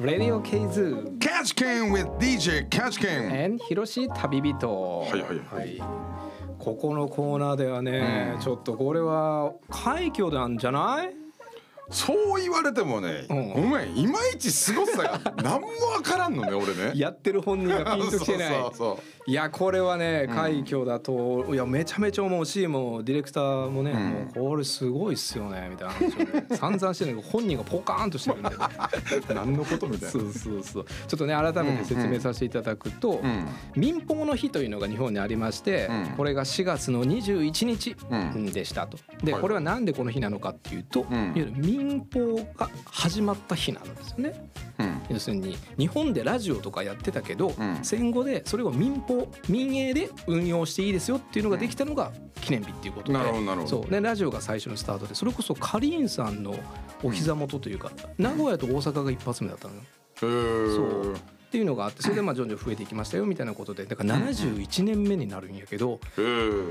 [0.00, 0.80] Radio K ズ。
[0.82, 5.20] ー Catch Can with DJ Catch Can エンひろし旅人はい。
[5.22, 5.82] はい。
[6.58, 11.21] ここのコーナーではね、ちょっとこれは快挙なんじゃない？
[11.90, 13.48] そう言われてもね、うん。
[13.50, 16.92] ごめんいまいちすごさが 何もわからんのね俺ね。
[16.94, 18.54] やってる本人がピンときてない。
[19.24, 28.56] いやこれはね快挙だと、いやめちゃめちゃ思うしもうディレクターもね、もうこれすごいっすよねみたいな話をね散々してるんだけど本人がポカーンとしてるんでね。
[29.32, 30.10] 何のことみたいな。
[30.10, 30.84] そうそうそう。
[31.06, 33.48] ちょっとね改めて説明させていただくと、ん。
[33.76, 36.06] 民放の日というのが日本にありまして、うん。
[36.16, 38.46] これが4月の21日うん。
[38.46, 38.98] でしたと。
[39.22, 39.40] ではい。
[39.40, 41.02] これはなんでこの日なのかっていうと、ん。
[41.02, 44.50] いわゆる民放が始まった日なんですよね。
[44.78, 45.02] うん。
[45.10, 47.78] 要するに日本でラジオとかやってたけど、うん。
[47.82, 53.68] 戦後でそれを民放民営で運用していいですよっていうのができたのが記念日っていうことで、なるほどなるほど。
[53.68, 53.90] そう。
[53.90, 56.54] でラジオが最初のスタートでそれこそカリーンさんの
[57.02, 59.80] お膝元というか、名古屋と大阪が一発目だったのよ。
[60.18, 61.14] そう
[61.52, 66.00] っていうのがあってそれでまあ徐々に増えていきましたよみたいなことでだから71年目になるんやけど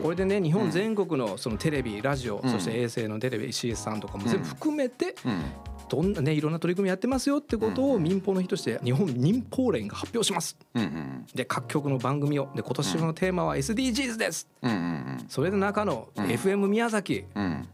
[0.02, 5.44] これでね日本全国のそのテレビラジオそして衛星のテレビ CS さんとかも全部含めてうん。
[5.88, 10.58] どんなねいろんな取り組みやってますよってことを民放の日として日本民放連が発表します。
[10.74, 14.48] うんうんで各局の番組をで今年のテーマは SDGs です。
[14.64, 17.68] うんうんそれで中の FM 宮崎うん。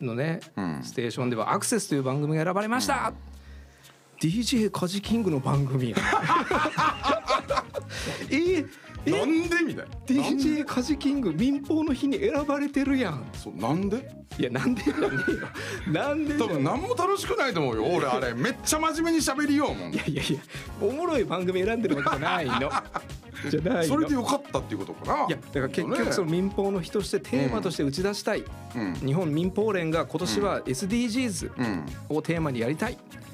[0.00, 0.80] のねうん。
[0.84, 3.12] ステーションではアクセスという番組が選ばれました。
[4.24, 5.96] DJ カジキングの番組や。
[8.30, 8.64] え
[9.06, 9.10] え？
[9.10, 9.84] なんでみたいな。
[10.06, 13.22] DJ カジキング民放の日に選ばれてるやん。
[13.34, 14.10] そうなんで？
[14.38, 15.92] いやなんでじゃねえよ。
[15.92, 18.32] なんで多分何も楽しくないと思うよ俺あれ。
[18.32, 19.92] めっちゃ真面目に喋りようもん。
[19.92, 20.40] えいやいやいや
[20.80, 22.52] おもろい番組選んでるわけじゃないの。
[23.50, 23.94] じゃないの。
[23.94, 25.26] それでよかったっていうことかな。
[25.26, 28.94] いやだから結局その民放の日としてテーマとして打ち出したい、うん。
[28.94, 31.84] 日本民放連が今年は SDGs うん。
[32.16, 32.94] をテーマにやりたい。
[32.94, 33.24] うん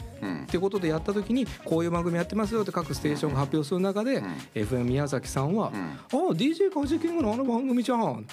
[0.44, 4.22] ってことでやった時にこういう番組やってますよって各ステーションが発表する中で、
[4.54, 8.26] FM 宮崎さんは「ああ DJ カジキングのあの番組じゃん」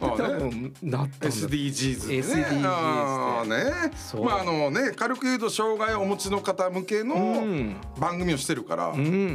[0.00, 2.14] 多ね分なった SDGs ね。
[2.18, 3.92] SDGs ね。
[3.96, 4.24] そう。
[4.24, 7.76] まああのね軽く言うと障害をお持ちの方向けのうん。
[7.98, 8.94] 番組をしてるから、ん。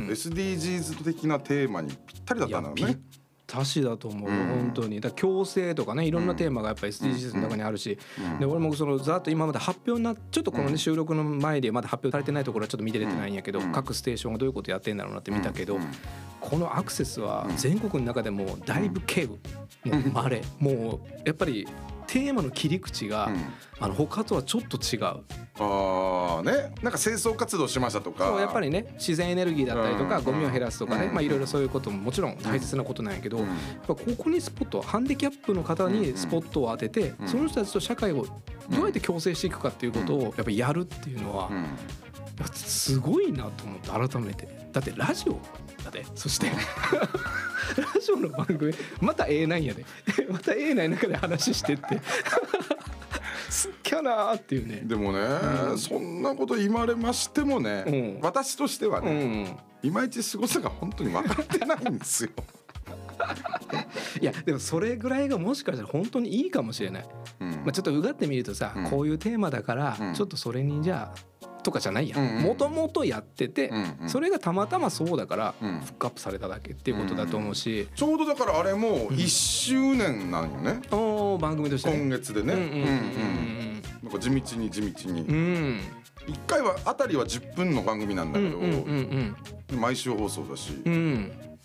[0.09, 2.99] SDGs 的なテーマにぴったりだったんだろうね。
[3.51, 4.37] 多種だと思う、うん。
[4.47, 5.01] 本当に。
[5.01, 7.97] だ共生とかねいろんなテーマがやっぱり SDGs の中にあるし、
[8.39, 15.79] で俺もそのざっと今まで発表なちょっとこのね収録の前でまだ発表されてないところはちょっと見てれてないんやけど、各ステーションがどういうことやってんだろうなって見たけど、
[16.39, 19.39] このアクセスは全国の中でもだいぶ軽部
[19.85, 20.41] もう稀。
[20.59, 21.67] もうやっぱり
[22.11, 23.37] テーマの切り口が、うん。
[23.81, 25.23] あの他とはちょっと違う。
[25.61, 26.73] ああね。
[26.81, 28.25] なんか清掃活動しましたとか。
[28.25, 30.23] そうやっぱりね自然エネルギーだったりとか、うん。
[30.23, 31.13] ゴミを減らすとかね、うん。
[31.13, 33.45] まあいろいろそういうことももちろん大切なことなんやけど、うん。
[33.45, 33.55] やっ
[33.87, 37.27] ぱここにスポットハンディキャップの方にスポットを当てて、うん。
[37.27, 38.25] その人たちと社会を
[38.69, 41.65] どうやって共生していくかっていうことをやっぱやるっていうのは、うん
[42.53, 44.47] すごいなと思って改めて。
[44.71, 45.39] だってラジオ。
[45.83, 46.47] だでそして
[47.77, 49.85] ラジオの番組また A9 やで。
[50.29, 52.01] また A9 の中で話してって。
[53.49, 54.81] すっきゃなーっていうね。
[54.83, 55.19] でもね、
[55.77, 58.19] そんなこと言われましてもね、うん。
[58.21, 59.57] 私としてはうね、ん。
[59.81, 62.29] いまいち凄さが本当に分かってないんですよ。
[64.21, 67.05] いやでもそれぐらいがもしかしたら本当にいいかもしれない、
[67.41, 67.51] うん。
[67.51, 68.89] まあ、ちょっとうがってみるとさ、うん。
[68.89, 70.13] こういうテーマだからうん。
[70.13, 72.17] ちょっとそれにじゃあとかじゃないや。
[72.17, 74.09] もともとやってて、うんうん。
[74.09, 75.79] それがたまたまそうだからうん。
[75.79, 80.81] フックアップされただけっていうことだと思うし、ちょうどだからあれも1周年なんよね、
[81.39, 81.97] 番組としてね。
[81.97, 82.53] 今月でね。
[82.53, 83.83] うんうんうんうん。
[84.03, 85.21] なんか地道に地道に。
[85.21, 85.29] うん。
[85.29, 85.79] うんうん
[86.27, 88.59] 1回はあたりは10分の番組なんだけど、
[89.79, 90.73] 毎週放送だし、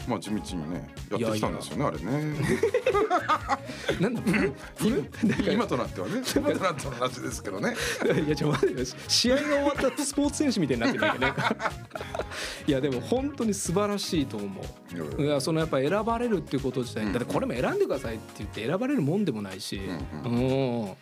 [0.08, 2.36] まあ地道にねやってきたんですよねあれね。
[4.00, 4.20] なんだ
[5.40, 6.94] 今今となってはね今となっては。
[6.94, 7.74] 話ですけどね。
[8.26, 11.56] いやちょ待ってよ試合が終わったスポーツ選手みたいになってなんか
[12.66, 14.62] いやでも本当に素晴らしいと思
[15.18, 15.22] う。
[15.22, 17.12] いやそのやっぱ選ばれるっていうこと自体、うん。
[17.12, 19.80] だってこれも選んでくださいって言って選ばれるもんでもないし、
[20.24, 20.92] ううん。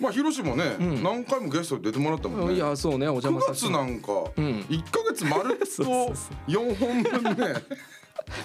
[0.00, 1.02] まあヒロシもね、うん。
[1.02, 2.54] 何回もゲストで出てもらったもんね。
[2.54, 3.66] いやそうねお邪魔9させて。
[3.66, 4.60] 月なんかうん。
[4.68, 5.84] 1ヶ月まるっと そう
[6.16, 7.54] そう4本分ね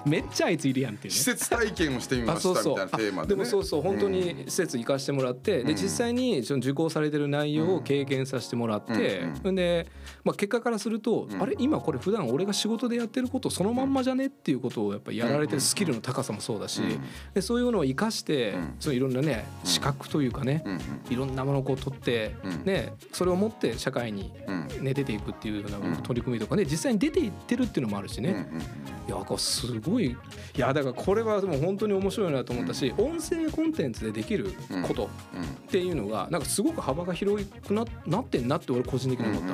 [0.06, 1.18] めっちゃあいついるやんっていうね。
[1.18, 3.36] 施設体験をしてみましたみたいなテーマあでね。
[3.36, 3.82] でもそうそう。
[3.82, 5.76] 本当に施設行かしてもらって、でうん。
[5.76, 9.56] 実際にその受講されてる内容を経験させてもらって、うん。
[9.56, 9.88] で、
[10.24, 11.42] まあ、結果からすると、うん。
[11.42, 15.58] あれ今これ普段俺が仕事でやってることそのまんまじゃねっていうことをやっぱりやられてうん。
[15.58, 17.02] るスキルの高さもそうだし、うん。
[17.34, 18.76] でそういうのを生かして、うん。
[18.80, 20.80] そのいろんなね資格というかね、うん
[21.10, 22.64] いろんなものをこう取って、うん。
[22.66, 24.32] ね、それを持って社会に、
[24.82, 26.02] ね、出ていくっていうよううなん。
[26.02, 28.48] 取り組みとかね実際に出ていってるっていうのもあるしね、
[29.08, 29.38] いやなんか
[29.72, 30.06] すごい。
[30.06, 30.16] い
[30.60, 34.54] やだからこれはでも本当に面白いなと思ったし、音声コンテンツでできる
[34.88, 35.08] ことっ
[35.70, 39.54] ていうのがなんかすごく幅が広くななってんなって俺個人的に思った。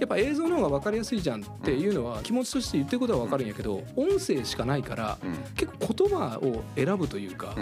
[0.00, 5.36] やっぱ映像の方が分かりやすいじゃんっていうのは気持ちとして言ってることは分かるんやけど音声しかないからうん。
[5.54, 7.54] 結構言葉を選ぶというか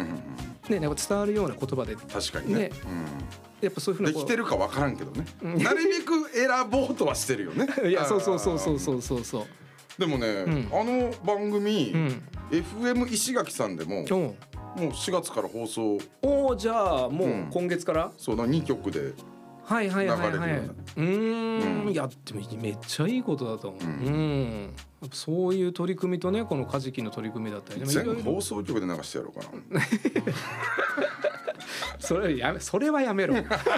[0.69, 2.61] ねやっぱ伝わるような言葉で確かにね。
[2.61, 2.71] ね。
[3.61, 5.63] やっぱそういうふううん、なできてるか分からんけどね、うん。
[5.63, 7.67] なるべく選ぼうとはしてるよね。
[7.89, 9.47] いやそうそうそうそうそうそうそう
[9.99, 10.69] でもね、ん。
[10.73, 12.23] あの番組、うん。
[12.51, 14.35] FM 石垣さんでも今日も
[14.77, 15.99] う4月から放送。
[16.23, 17.51] おおじゃあもううん。
[17.51, 19.13] 今月から、そうだ2曲で
[19.65, 21.93] はいはいはいはい流れるようん。
[21.93, 24.15] やでもめっちゃいいことだと思う、ううん。
[24.15, 24.63] ん
[25.03, 27.85] やっぱそういう取り組みとねこのカジキの取り組みだったり。
[27.85, 29.81] 全放送局で流してやろうかな
[31.99, 33.35] それやめそれはやめろ。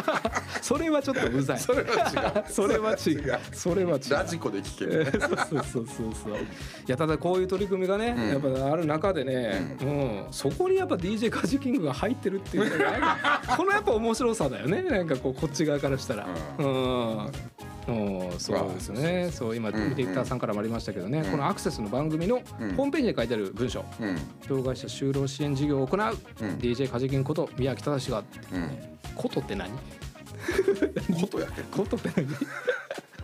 [0.63, 1.59] それはちょっとうざい。
[1.59, 2.53] それは違う。
[2.53, 3.35] それは違違う。
[3.35, 4.11] うそれは違う。
[4.11, 5.87] ラジコで聞ける、そうそうそう
[6.25, 6.35] そう。
[6.35, 6.37] い
[6.87, 8.29] やただこういう取り組みがね、うん。
[8.29, 10.27] やっぱある中でね、うん。
[10.31, 14.83] そこにやっぱ DJ カジキングが入ってるっていうのがこのやっぱ面白さだよね。
[14.83, 16.27] なんかこうこっち側からしたら。
[16.59, 17.33] うん、うん
[18.39, 19.31] そうですね。
[19.33, 21.31] そう今レクターさんからもありましたけどね、うん。
[21.31, 22.75] このアクセスの番組のうん。
[22.75, 23.85] ホームページに書いてある文章。
[24.01, 24.19] うん。
[24.47, 26.11] 障害者就労支援事業を行う、うん。
[26.57, 28.23] DJ カジキンこと宮城正が
[28.53, 28.71] うん。
[29.15, 29.71] ことって何？
[31.21, 32.27] ことやけことって何？
[32.29, 32.35] ど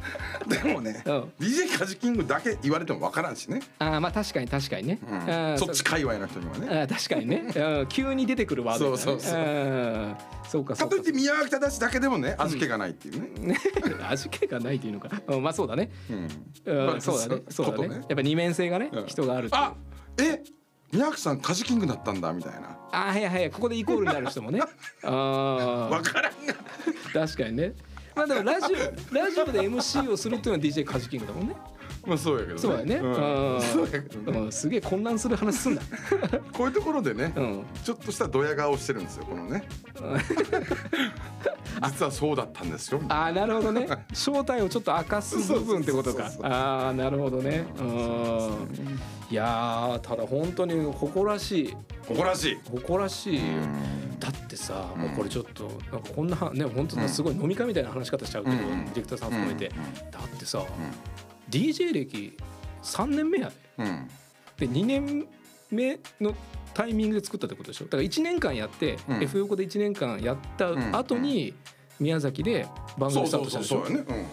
[0.47, 1.33] でもねうん。
[1.41, 5.19] DJ カジキングだけ言われても分からんしね、あーまあ確かに確かにね、うん。
[5.19, 6.69] あーそっち界隈の人にはね。
[6.69, 7.87] あー確かにね、 うん。
[7.89, 8.99] 急に出てくるワードだね。
[8.99, 9.41] そうそうそう。
[9.41, 10.17] ん。
[10.49, 13.59] そうかそうといって宮脇正だけでもね味気がないっていうね、ね
[14.09, 16.29] 味気がないというのか、うん、まあそうだね、うん。
[16.67, 17.43] うんまあそうだね。
[17.49, 17.79] そうだね。
[17.79, 17.95] ことね。
[18.09, 19.07] やっぱ二面性がね、うん。
[19.07, 19.63] 人があるっていう。
[19.63, 19.75] あ
[20.19, 20.43] え
[20.93, 22.79] 宮脇さんカジキングだったんだみたいな。
[22.93, 24.61] あはいはいここでイコールになる人もね。
[25.03, 26.55] あ分からんが。
[26.55, 27.75] ー確かにね
[28.17, 31.55] まあでもラジオラジオで MC をするっていうのは DJ カジキングだもんね。
[32.07, 32.61] まあそうやけどね。
[32.61, 33.55] そうだよね、うん。
[33.55, 34.39] うんそうやけどね。
[34.39, 35.83] うんすげえ混乱する話すんだ
[36.53, 37.67] こういうところでね、うん。
[37.85, 39.65] ちょっとしたドヤ顔してるんですよこのね。
[41.85, 43.03] 実はそうだったんですよ。
[43.09, 43.87] ああなるほどね。
[44.15, 46.31] 正体をちょっと明かす部分ってことか。
[46.43, 47.67] ああなるほどね。
[47.79, 48.99] うん。
[49.31, 51.77] いやーただ本当に誇らしい。
[52.07, 52.59] 誇らしい。
[52.71, 53.41] 誇らしい
[54.27, 58.85] だってさ、もうこれちょっとなんかこんなね本当にすごい飲み会みたいな話し方しちゃうけど、うん。
[58.87, 60.65] ディレクターさん含めて、うんだってさ、
[61.49, 62.37] DJ 歴
[62.83, 63.55] 3年目やで。
[63.79, 64.11] うん。
[64.57, 65.27] で2年
[65.71, 66.35] 目の
[66.75, 67.85] タイミングで作ったってことでしょ？
[67.85, 69.23] だから1年間やって、うん。
[69.23, 71.55] F 横で1年間やった後に
[72.01, 72.67] 宮崎で
[72.99, 73.85] 番組スタートしたでしょ？
[73.87, 73.93] で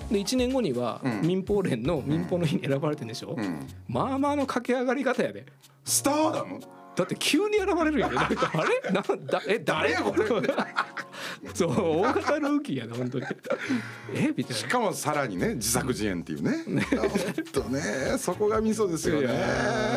[0.10, 1.22] 1年後にはうん。
[1.22, 5.46] 民放連の民放の日に選ばれてんでしょ、うん、うん、まあまあの駆け上がり方やで。
[5.84, 6.62] スターだもん
[6.96, 8.16] だって急に選ばれるよね。
[8.16, 8.92] なんかあれ？
[8.92, 9.64] なだえ誰？
[9.64, 10.28] 誰やこれ？
[11.54, 13.26] そう大型ルーキーやね本当に。
[14.14, 14.34] え？
[14.36, 14.56] みたいな。
[14.56, 16.64] しかもさらにね自作自演っていうね。
[16.66, 17.82] ほんとね
[18.18, 19.28] そこがミソですよね。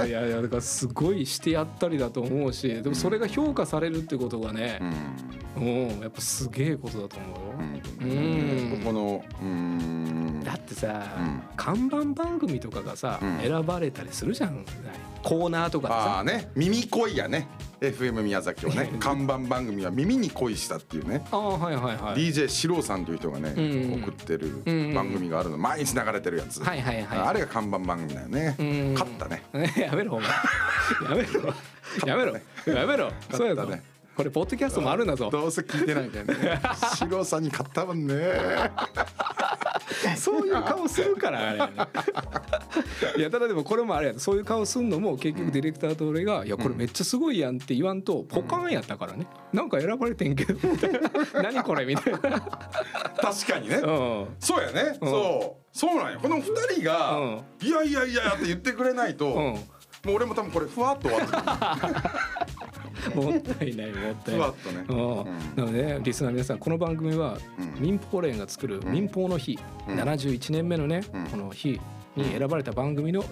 [0.07, 4.81] いやいやだからすごいしてやったりだと思うしでもそれが評価されるってことがね
[5.57, 5.63] う、ん。
[5.63, 5.65] う
[5.97, 8.81] ん、やっぱすげえことだと思うよ、うん。
[8.85, 10.43] このうん。
[10.45, 11.43] だってさ、うん。
[11.57, 13.39] 看板番組とかがさ、うん。
[13.41, 14.65] 選ばれたりするじゃん。
[15.23, 16.01] コーナーとかでさ。
[16.01, 16.51] ああね。
[16.55, 17.49] 耳恋やね。
[17.81, 18.93] FM 宮崎をね。
[19.01, 21.25] 看板番組は耳に恋したっていうね。
[21.31, 22.15] ああはいはいはい。
[22.17, 23.61] DJ 四郎さんという人がね、う
[23.99, 24.03] ん。
[24.03, 25.59] 送ってるうん番組があるの。
[25.59, 27.19] 毎日流れてるやつ、はいはいはい。
[27.19, 28.95] あれが看板番組だよね、うん。
[28.95, 29.43] 勝ったね。
[29.77, 30.29] やめろお前。
[30.29, 31.55] やめろ。
[32.07, 32.75] やめろ。
[32.75, 33.13] やめろ。
[33.31, 33.65] そうやぞ。
[33.67, 33.83] ね
[34.17, 35.29] これポッドキャストもあるんだぞ。
[35.31, 36.61] どうせ聞いてないんだよね。
[36.99, 38.15] 四郎さんに勝ったもんね。
[40.17, 41.59] そういう顔するからあれ
[43.17, 49.27] いやただでもこれもあれやそういう顔すんのも結局ディレクターと俺が「いやこれめっちゃすごいやん」って言わんとポカーンやったからね。
[49.53, 50.59] なんか選ばれてんけど
[51.43, 52.19] 何これみたいな。
[52.21, 54.27] 確かにね、うん。
[54.39, 55.11] そうやね、うん。
[55.11, 55.79] そう。
[55.79, 57.43] そうなんよこの二人が、うん。
[57.61, 59.35] いやいやいやって言ってくれないと、うん。
[59.35, 59.59] も
[60.09, 61.95] う俺も多分これふわっと終わってる。
[63.15, 64.41] もったいないもったいない。
[64.41, 65.65] ふわっとね、うん。
[65.65, 67.83] なのでねリスナーの皆さんこの番組はうん。
[67.83, 69.59] 民放連が作る民放の日、
[69.89, 69.99] うん。
[69.99, 71.25] 71年目のね、うん。
[71.27, 71.81] この日
[72.17, 73.27] に選ばれた番組のうん。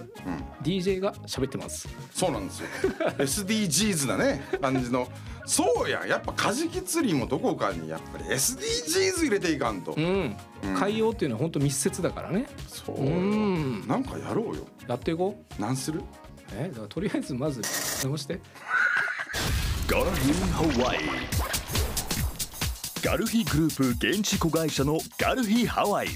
[0.63, 1.87] DJ が喋ってます。
[2.13, 2.67] そうなんですよ。
[3.19, 5.07] SDGs なね感じの。
[5.47, 10.35] そうやんやっぱカジキ釣りもどこかにやっぱり SDGs 入れていかんと、うん。
[10.63, 10.75] うん。
[10.75, 12.47] 海洋っていうのは本当密接だからね。
[12.67, 12.97] そう。
[12.97, 13.87] ようん。
[13.87, 14.67] なんかやろうよ。
[14.87, 15.61] やっていこう。
[15.61, 16.01] なんする？
[16.53, 17.61] えだからとりあえずまず
[18.05, 18.39] 直して。
[19.87, 20.99] ガルヒハワイ。
[23.03, 26.07] ガルヒグループ現地子会社のガルヒハワイ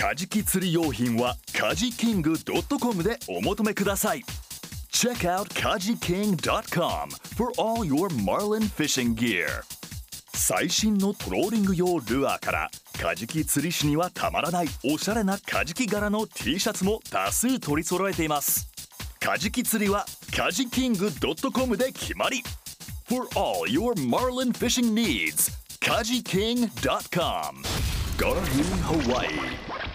[0.00, 2.34] カジキ釣り用品はカジキング
[2.80, 4.22] .com でお求めください。
[10.32, 12.70] 最新のトローリング用ルアーから
[13.00, 18.68] カジキ釣り師にはたまらないおしゃれなカジキ柄の T シャツも多数取り揃えています。
[19.18, 21.10] カジキ釣りはカジキング
[21.52, 22.44] .com で決まり。
[25.80, 26.68] カジキング
[27.10, 27.62] .com.
[28.18, 29.87] Gotta be Hawaii.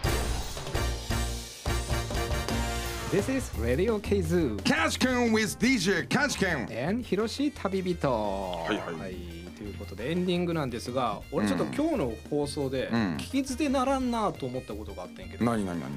[3.14, 4.58] This is Radio K Zoo.
[4.64, 8.10] Catch Can with DJ Catch Can and ひろし旅人。
[8.12, 8.78] はい。
[8.78, 9.14] はい。
[9.56, 13.18] ということでエンディングなんですが俺ちょっと今日の放送でうん。
[13.18, 15.90] 聞き捨てならんなと思ったことがあったんやけど、何何何？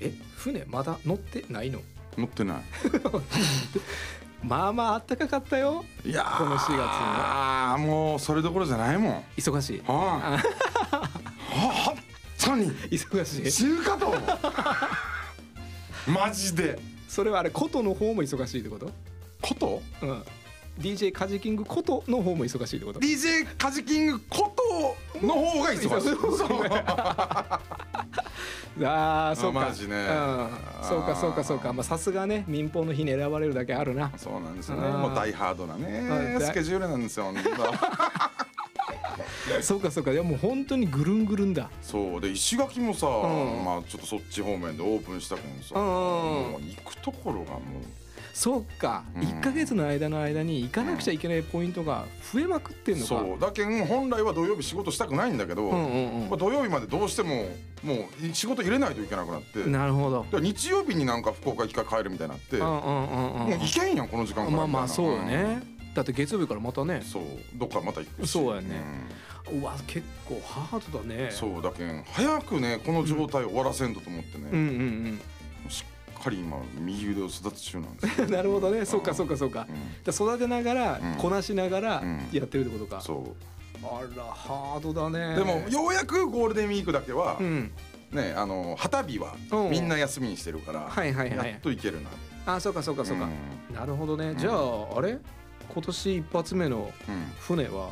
[0.00, 1.80] え船まだ乗ってないの？
[2.16, 2.56] 乗ってない。
[4.42, 5.84] まあまああったかかったよ。
[6.06, 9.12] いやーこの4月のああもうそれどころじゃないもん。
[9.16, 9.82] は忙しい。
[9.86, 10.38] あは
[11.84, 11.96] 本
[12.38, 12.70] 当 に。
[12.90, 13.50] 忙しい。
[13.52, 14.06] 死ぬかと。
[14.06, 14.20] 思う
[16.06, 16.78] マジで。
[17.08, 18.90] それはあれ琴の方も忙しいってこと？
[19.42, 20.22] ことうん。
[20.80, 24.54] DJ カジキング琴の方も忙しいってこと？DJ カジキングこ
[25.20, 25.88] との方が忙しい。
[25.88, 25.96] そ
[28.80, 29.60] うああそうか。
[29.60, 29.96] マジね。
[29.96, 30.48] うん、
[30.88, 31.74] そうかそうかそうか。
[31.74, 34.10] まあさすがね民放の日に選ばれるだけあるな。
[34.16, 34.88] そうなんですよね。
[34.88, 35.82] もう大ハードなはい。
[35.82, 37.30] ねスケジュールなんですよ
[39.62, 40.12] そうかそうか。
[40.12, 41.70] いやもう本当にぐるんぐるんだ。
[41.80, 42.20] そう。
[42.20, 43.64] で石垣もさ、ん。
[43.64, 45.84] まあちょっとそっち方面でオープンしたけどさ、うん。
[45.84, 47.60] もう行くところがもう。
[48.34, 49.22] そうか、うん。
[49.22, 53.08] 1か月の間の間に行かなくちゃいけないポイントが増えまくってんのか。
[53.08, 53.40] そう。
[53.40, 57.48] だけん本来は土曜日仕事したくないんだけど、うんうんまあ、土曜日までどうしても
[57.82, 59.60] もう仕事入れないといけなくなって。
[59.60, 60.26] うんなるほど。
[60.30, 63.52] で日曜日になんか福岡一回帰るみたいになって、うんもうんうんうん。
[63.54, 64.56] う行けんやんこの時間から。
[64.56, 65.62] まあまあそうよね、
[65.94, 66.96] だって月曜日からまたね。
[66.96, 67.22] うんそう
[67.54, 68.30] どっかまた行くし。
[68.30, 68.82] そうやね。
[69.52, 71.24] うわ結構ハードだね。
[71.24, 74.58] うんそうだけん早くねこの状態終わらせんとと思ってね、うん。
[74.58, 75.20] うん
[75.68, 75.84] し
[76.18, 78.84] っかり今右腕を育て中なんです なるほどね。
[78.84, 79.66] そうかそうかそうか。
[79.68, 80.02] うん。
[80.04, 81.14] で育てながら、うん。
[81.16, 82.28] こなしながらうん。
[82.32, 83.34] やってるってことか、そ
[83.82, 85.34] あらハードだね。
[85.34, 87.72] うでもようやくゴールデンウィークだけは、うん。
[88.12, 89.70] ねあの旗日はうん。
[89.70, 92.08] みんな休みにしてるから、はいはいはいやっといけるな。
[92.54, 93.30] あそうかそうかそうか、ん。
[93.74, 94.34] なるほどね。
[94.36, 95.18] じゃああれ？
[95.72, 97.32] 今年一発目のうん。
[97.40, 97.90] 船は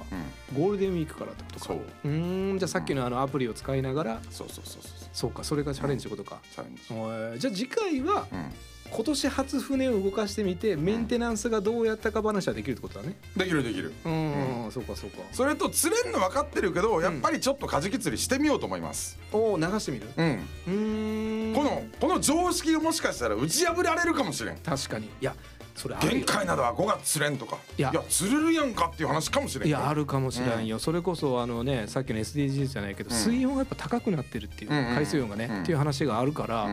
[0.52, 0.60] うん。
[0.60, 1.64] ゴールデンウィークからってことか。
[1.66, 1.78] そう。
[2.04, 4.20] うーんじゃあさっきのあのアプリを使いながら。
[4.30, 5.30] そうそうそうそうそう。
[5.30, 7.40] かそれがチャレンジってことか、チャレンジ。
[7.40, 8.52] じゃあ次回はうん。
[8.92, 13.14] 今年初船を動かしてみてメンテナンスがどうやったか話はできるってことだね。
[13.36, 13.92] できるできる。
[14.04, 15.18] うん、そうかそうか。
[15.30, 19.16] それと釣れんの分かってるけどやっぱりちょっとカジキ釣りしてみようと思います。
[19.32, 20.08] おお流してみる？
[20.16, 20.26] うん。
[20.26, 21.54] うーん。
[21.54, 24.56] このこの常識をもしかしたら打ち破られるかもしれん。
[24.56, 25.06] 確かに。
[25.06, 25.36] いや
[25.80, 26.26] それ限よ。
[26.26, 27.56] 界などは5月釣れんとか。
[27.78, 27.92] いや。
[28.08, 33.16] 釣れるやんかっていう話かもしれんいやあるかもしれんよ、それこそあのねさっきの SDGs じゃないけど、うん。
[33.16, 35.62] 水温がやっぱ高くなってるっていう、うんうん海水温がね、うん。
[35.62, 36.64] っていう話があるから、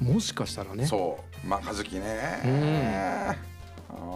[0.00, 0.14] うん。
[0.14, 0.86] もしかしたらね。
[0.86, 1.46] そう。
[1.46, 3.36] まあカジキね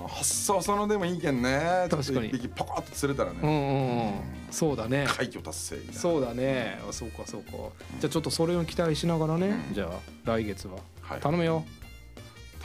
[0.09, 1.87] 発想そのでもいいけんね。
[1.91, 2.29] 確かに。
[2.29, 4.15] 一匹ポコッと釣れたらね、うんうんうん。
[4.51, 5.07] そうだね。
[5.09, 6.01] 快挙達成みたいな。
[6.01, 6.79] そうだね。
[6.89, 7.53] あそうかそうか。
[8.01, 9.89] じゃあちょっとそれを期待しながらね、じゃあ
[10.25, 11.21] 来月は、はい。
[11.21, 11.65] 頼むよ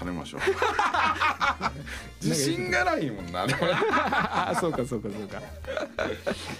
[0.01, 0.41] 頼みましょう。
[2.25, 3.47] 自信がないもんな
[4.59, 5.39] そうかそうかそうか。
[5.39, 5.41] い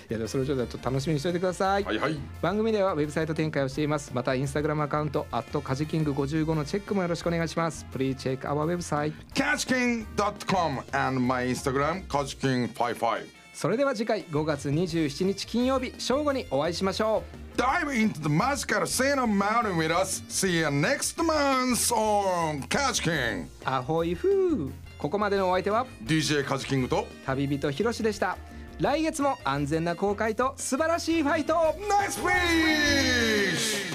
[0.10, 2.20] やでもそれをちょっと楽しみにしておいてください、はいはい。
[2.42, 4.12] 番組ではウェブサイト展開をしています。
[4.14, 5.26] またインスタグラムアカウント
[5.64, 7.86] カジキング55のチェックもよろしくお願いします。
[7.92, 17.24] Please check our website catchking.com and my Instagram catchking55 それでは次回5月27日金曜日正午にお会いしましょ
[17.58, 20.24] う Dive into the magical scene of mountain with us.
[20.30, 23.48] See you next month on Catch King.
[23.66, 28.38] アホイフーここまでのお相手は DJ カジキングと旅人ひろしでした
[28.80, 33.92] 来月も安全な航海と素晴らしいファイトを Nice fish!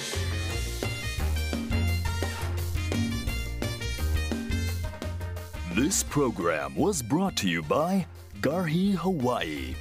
[5.75, 8.07] This program was brought to you by
[8.47, 9.75] Garhi Hawaii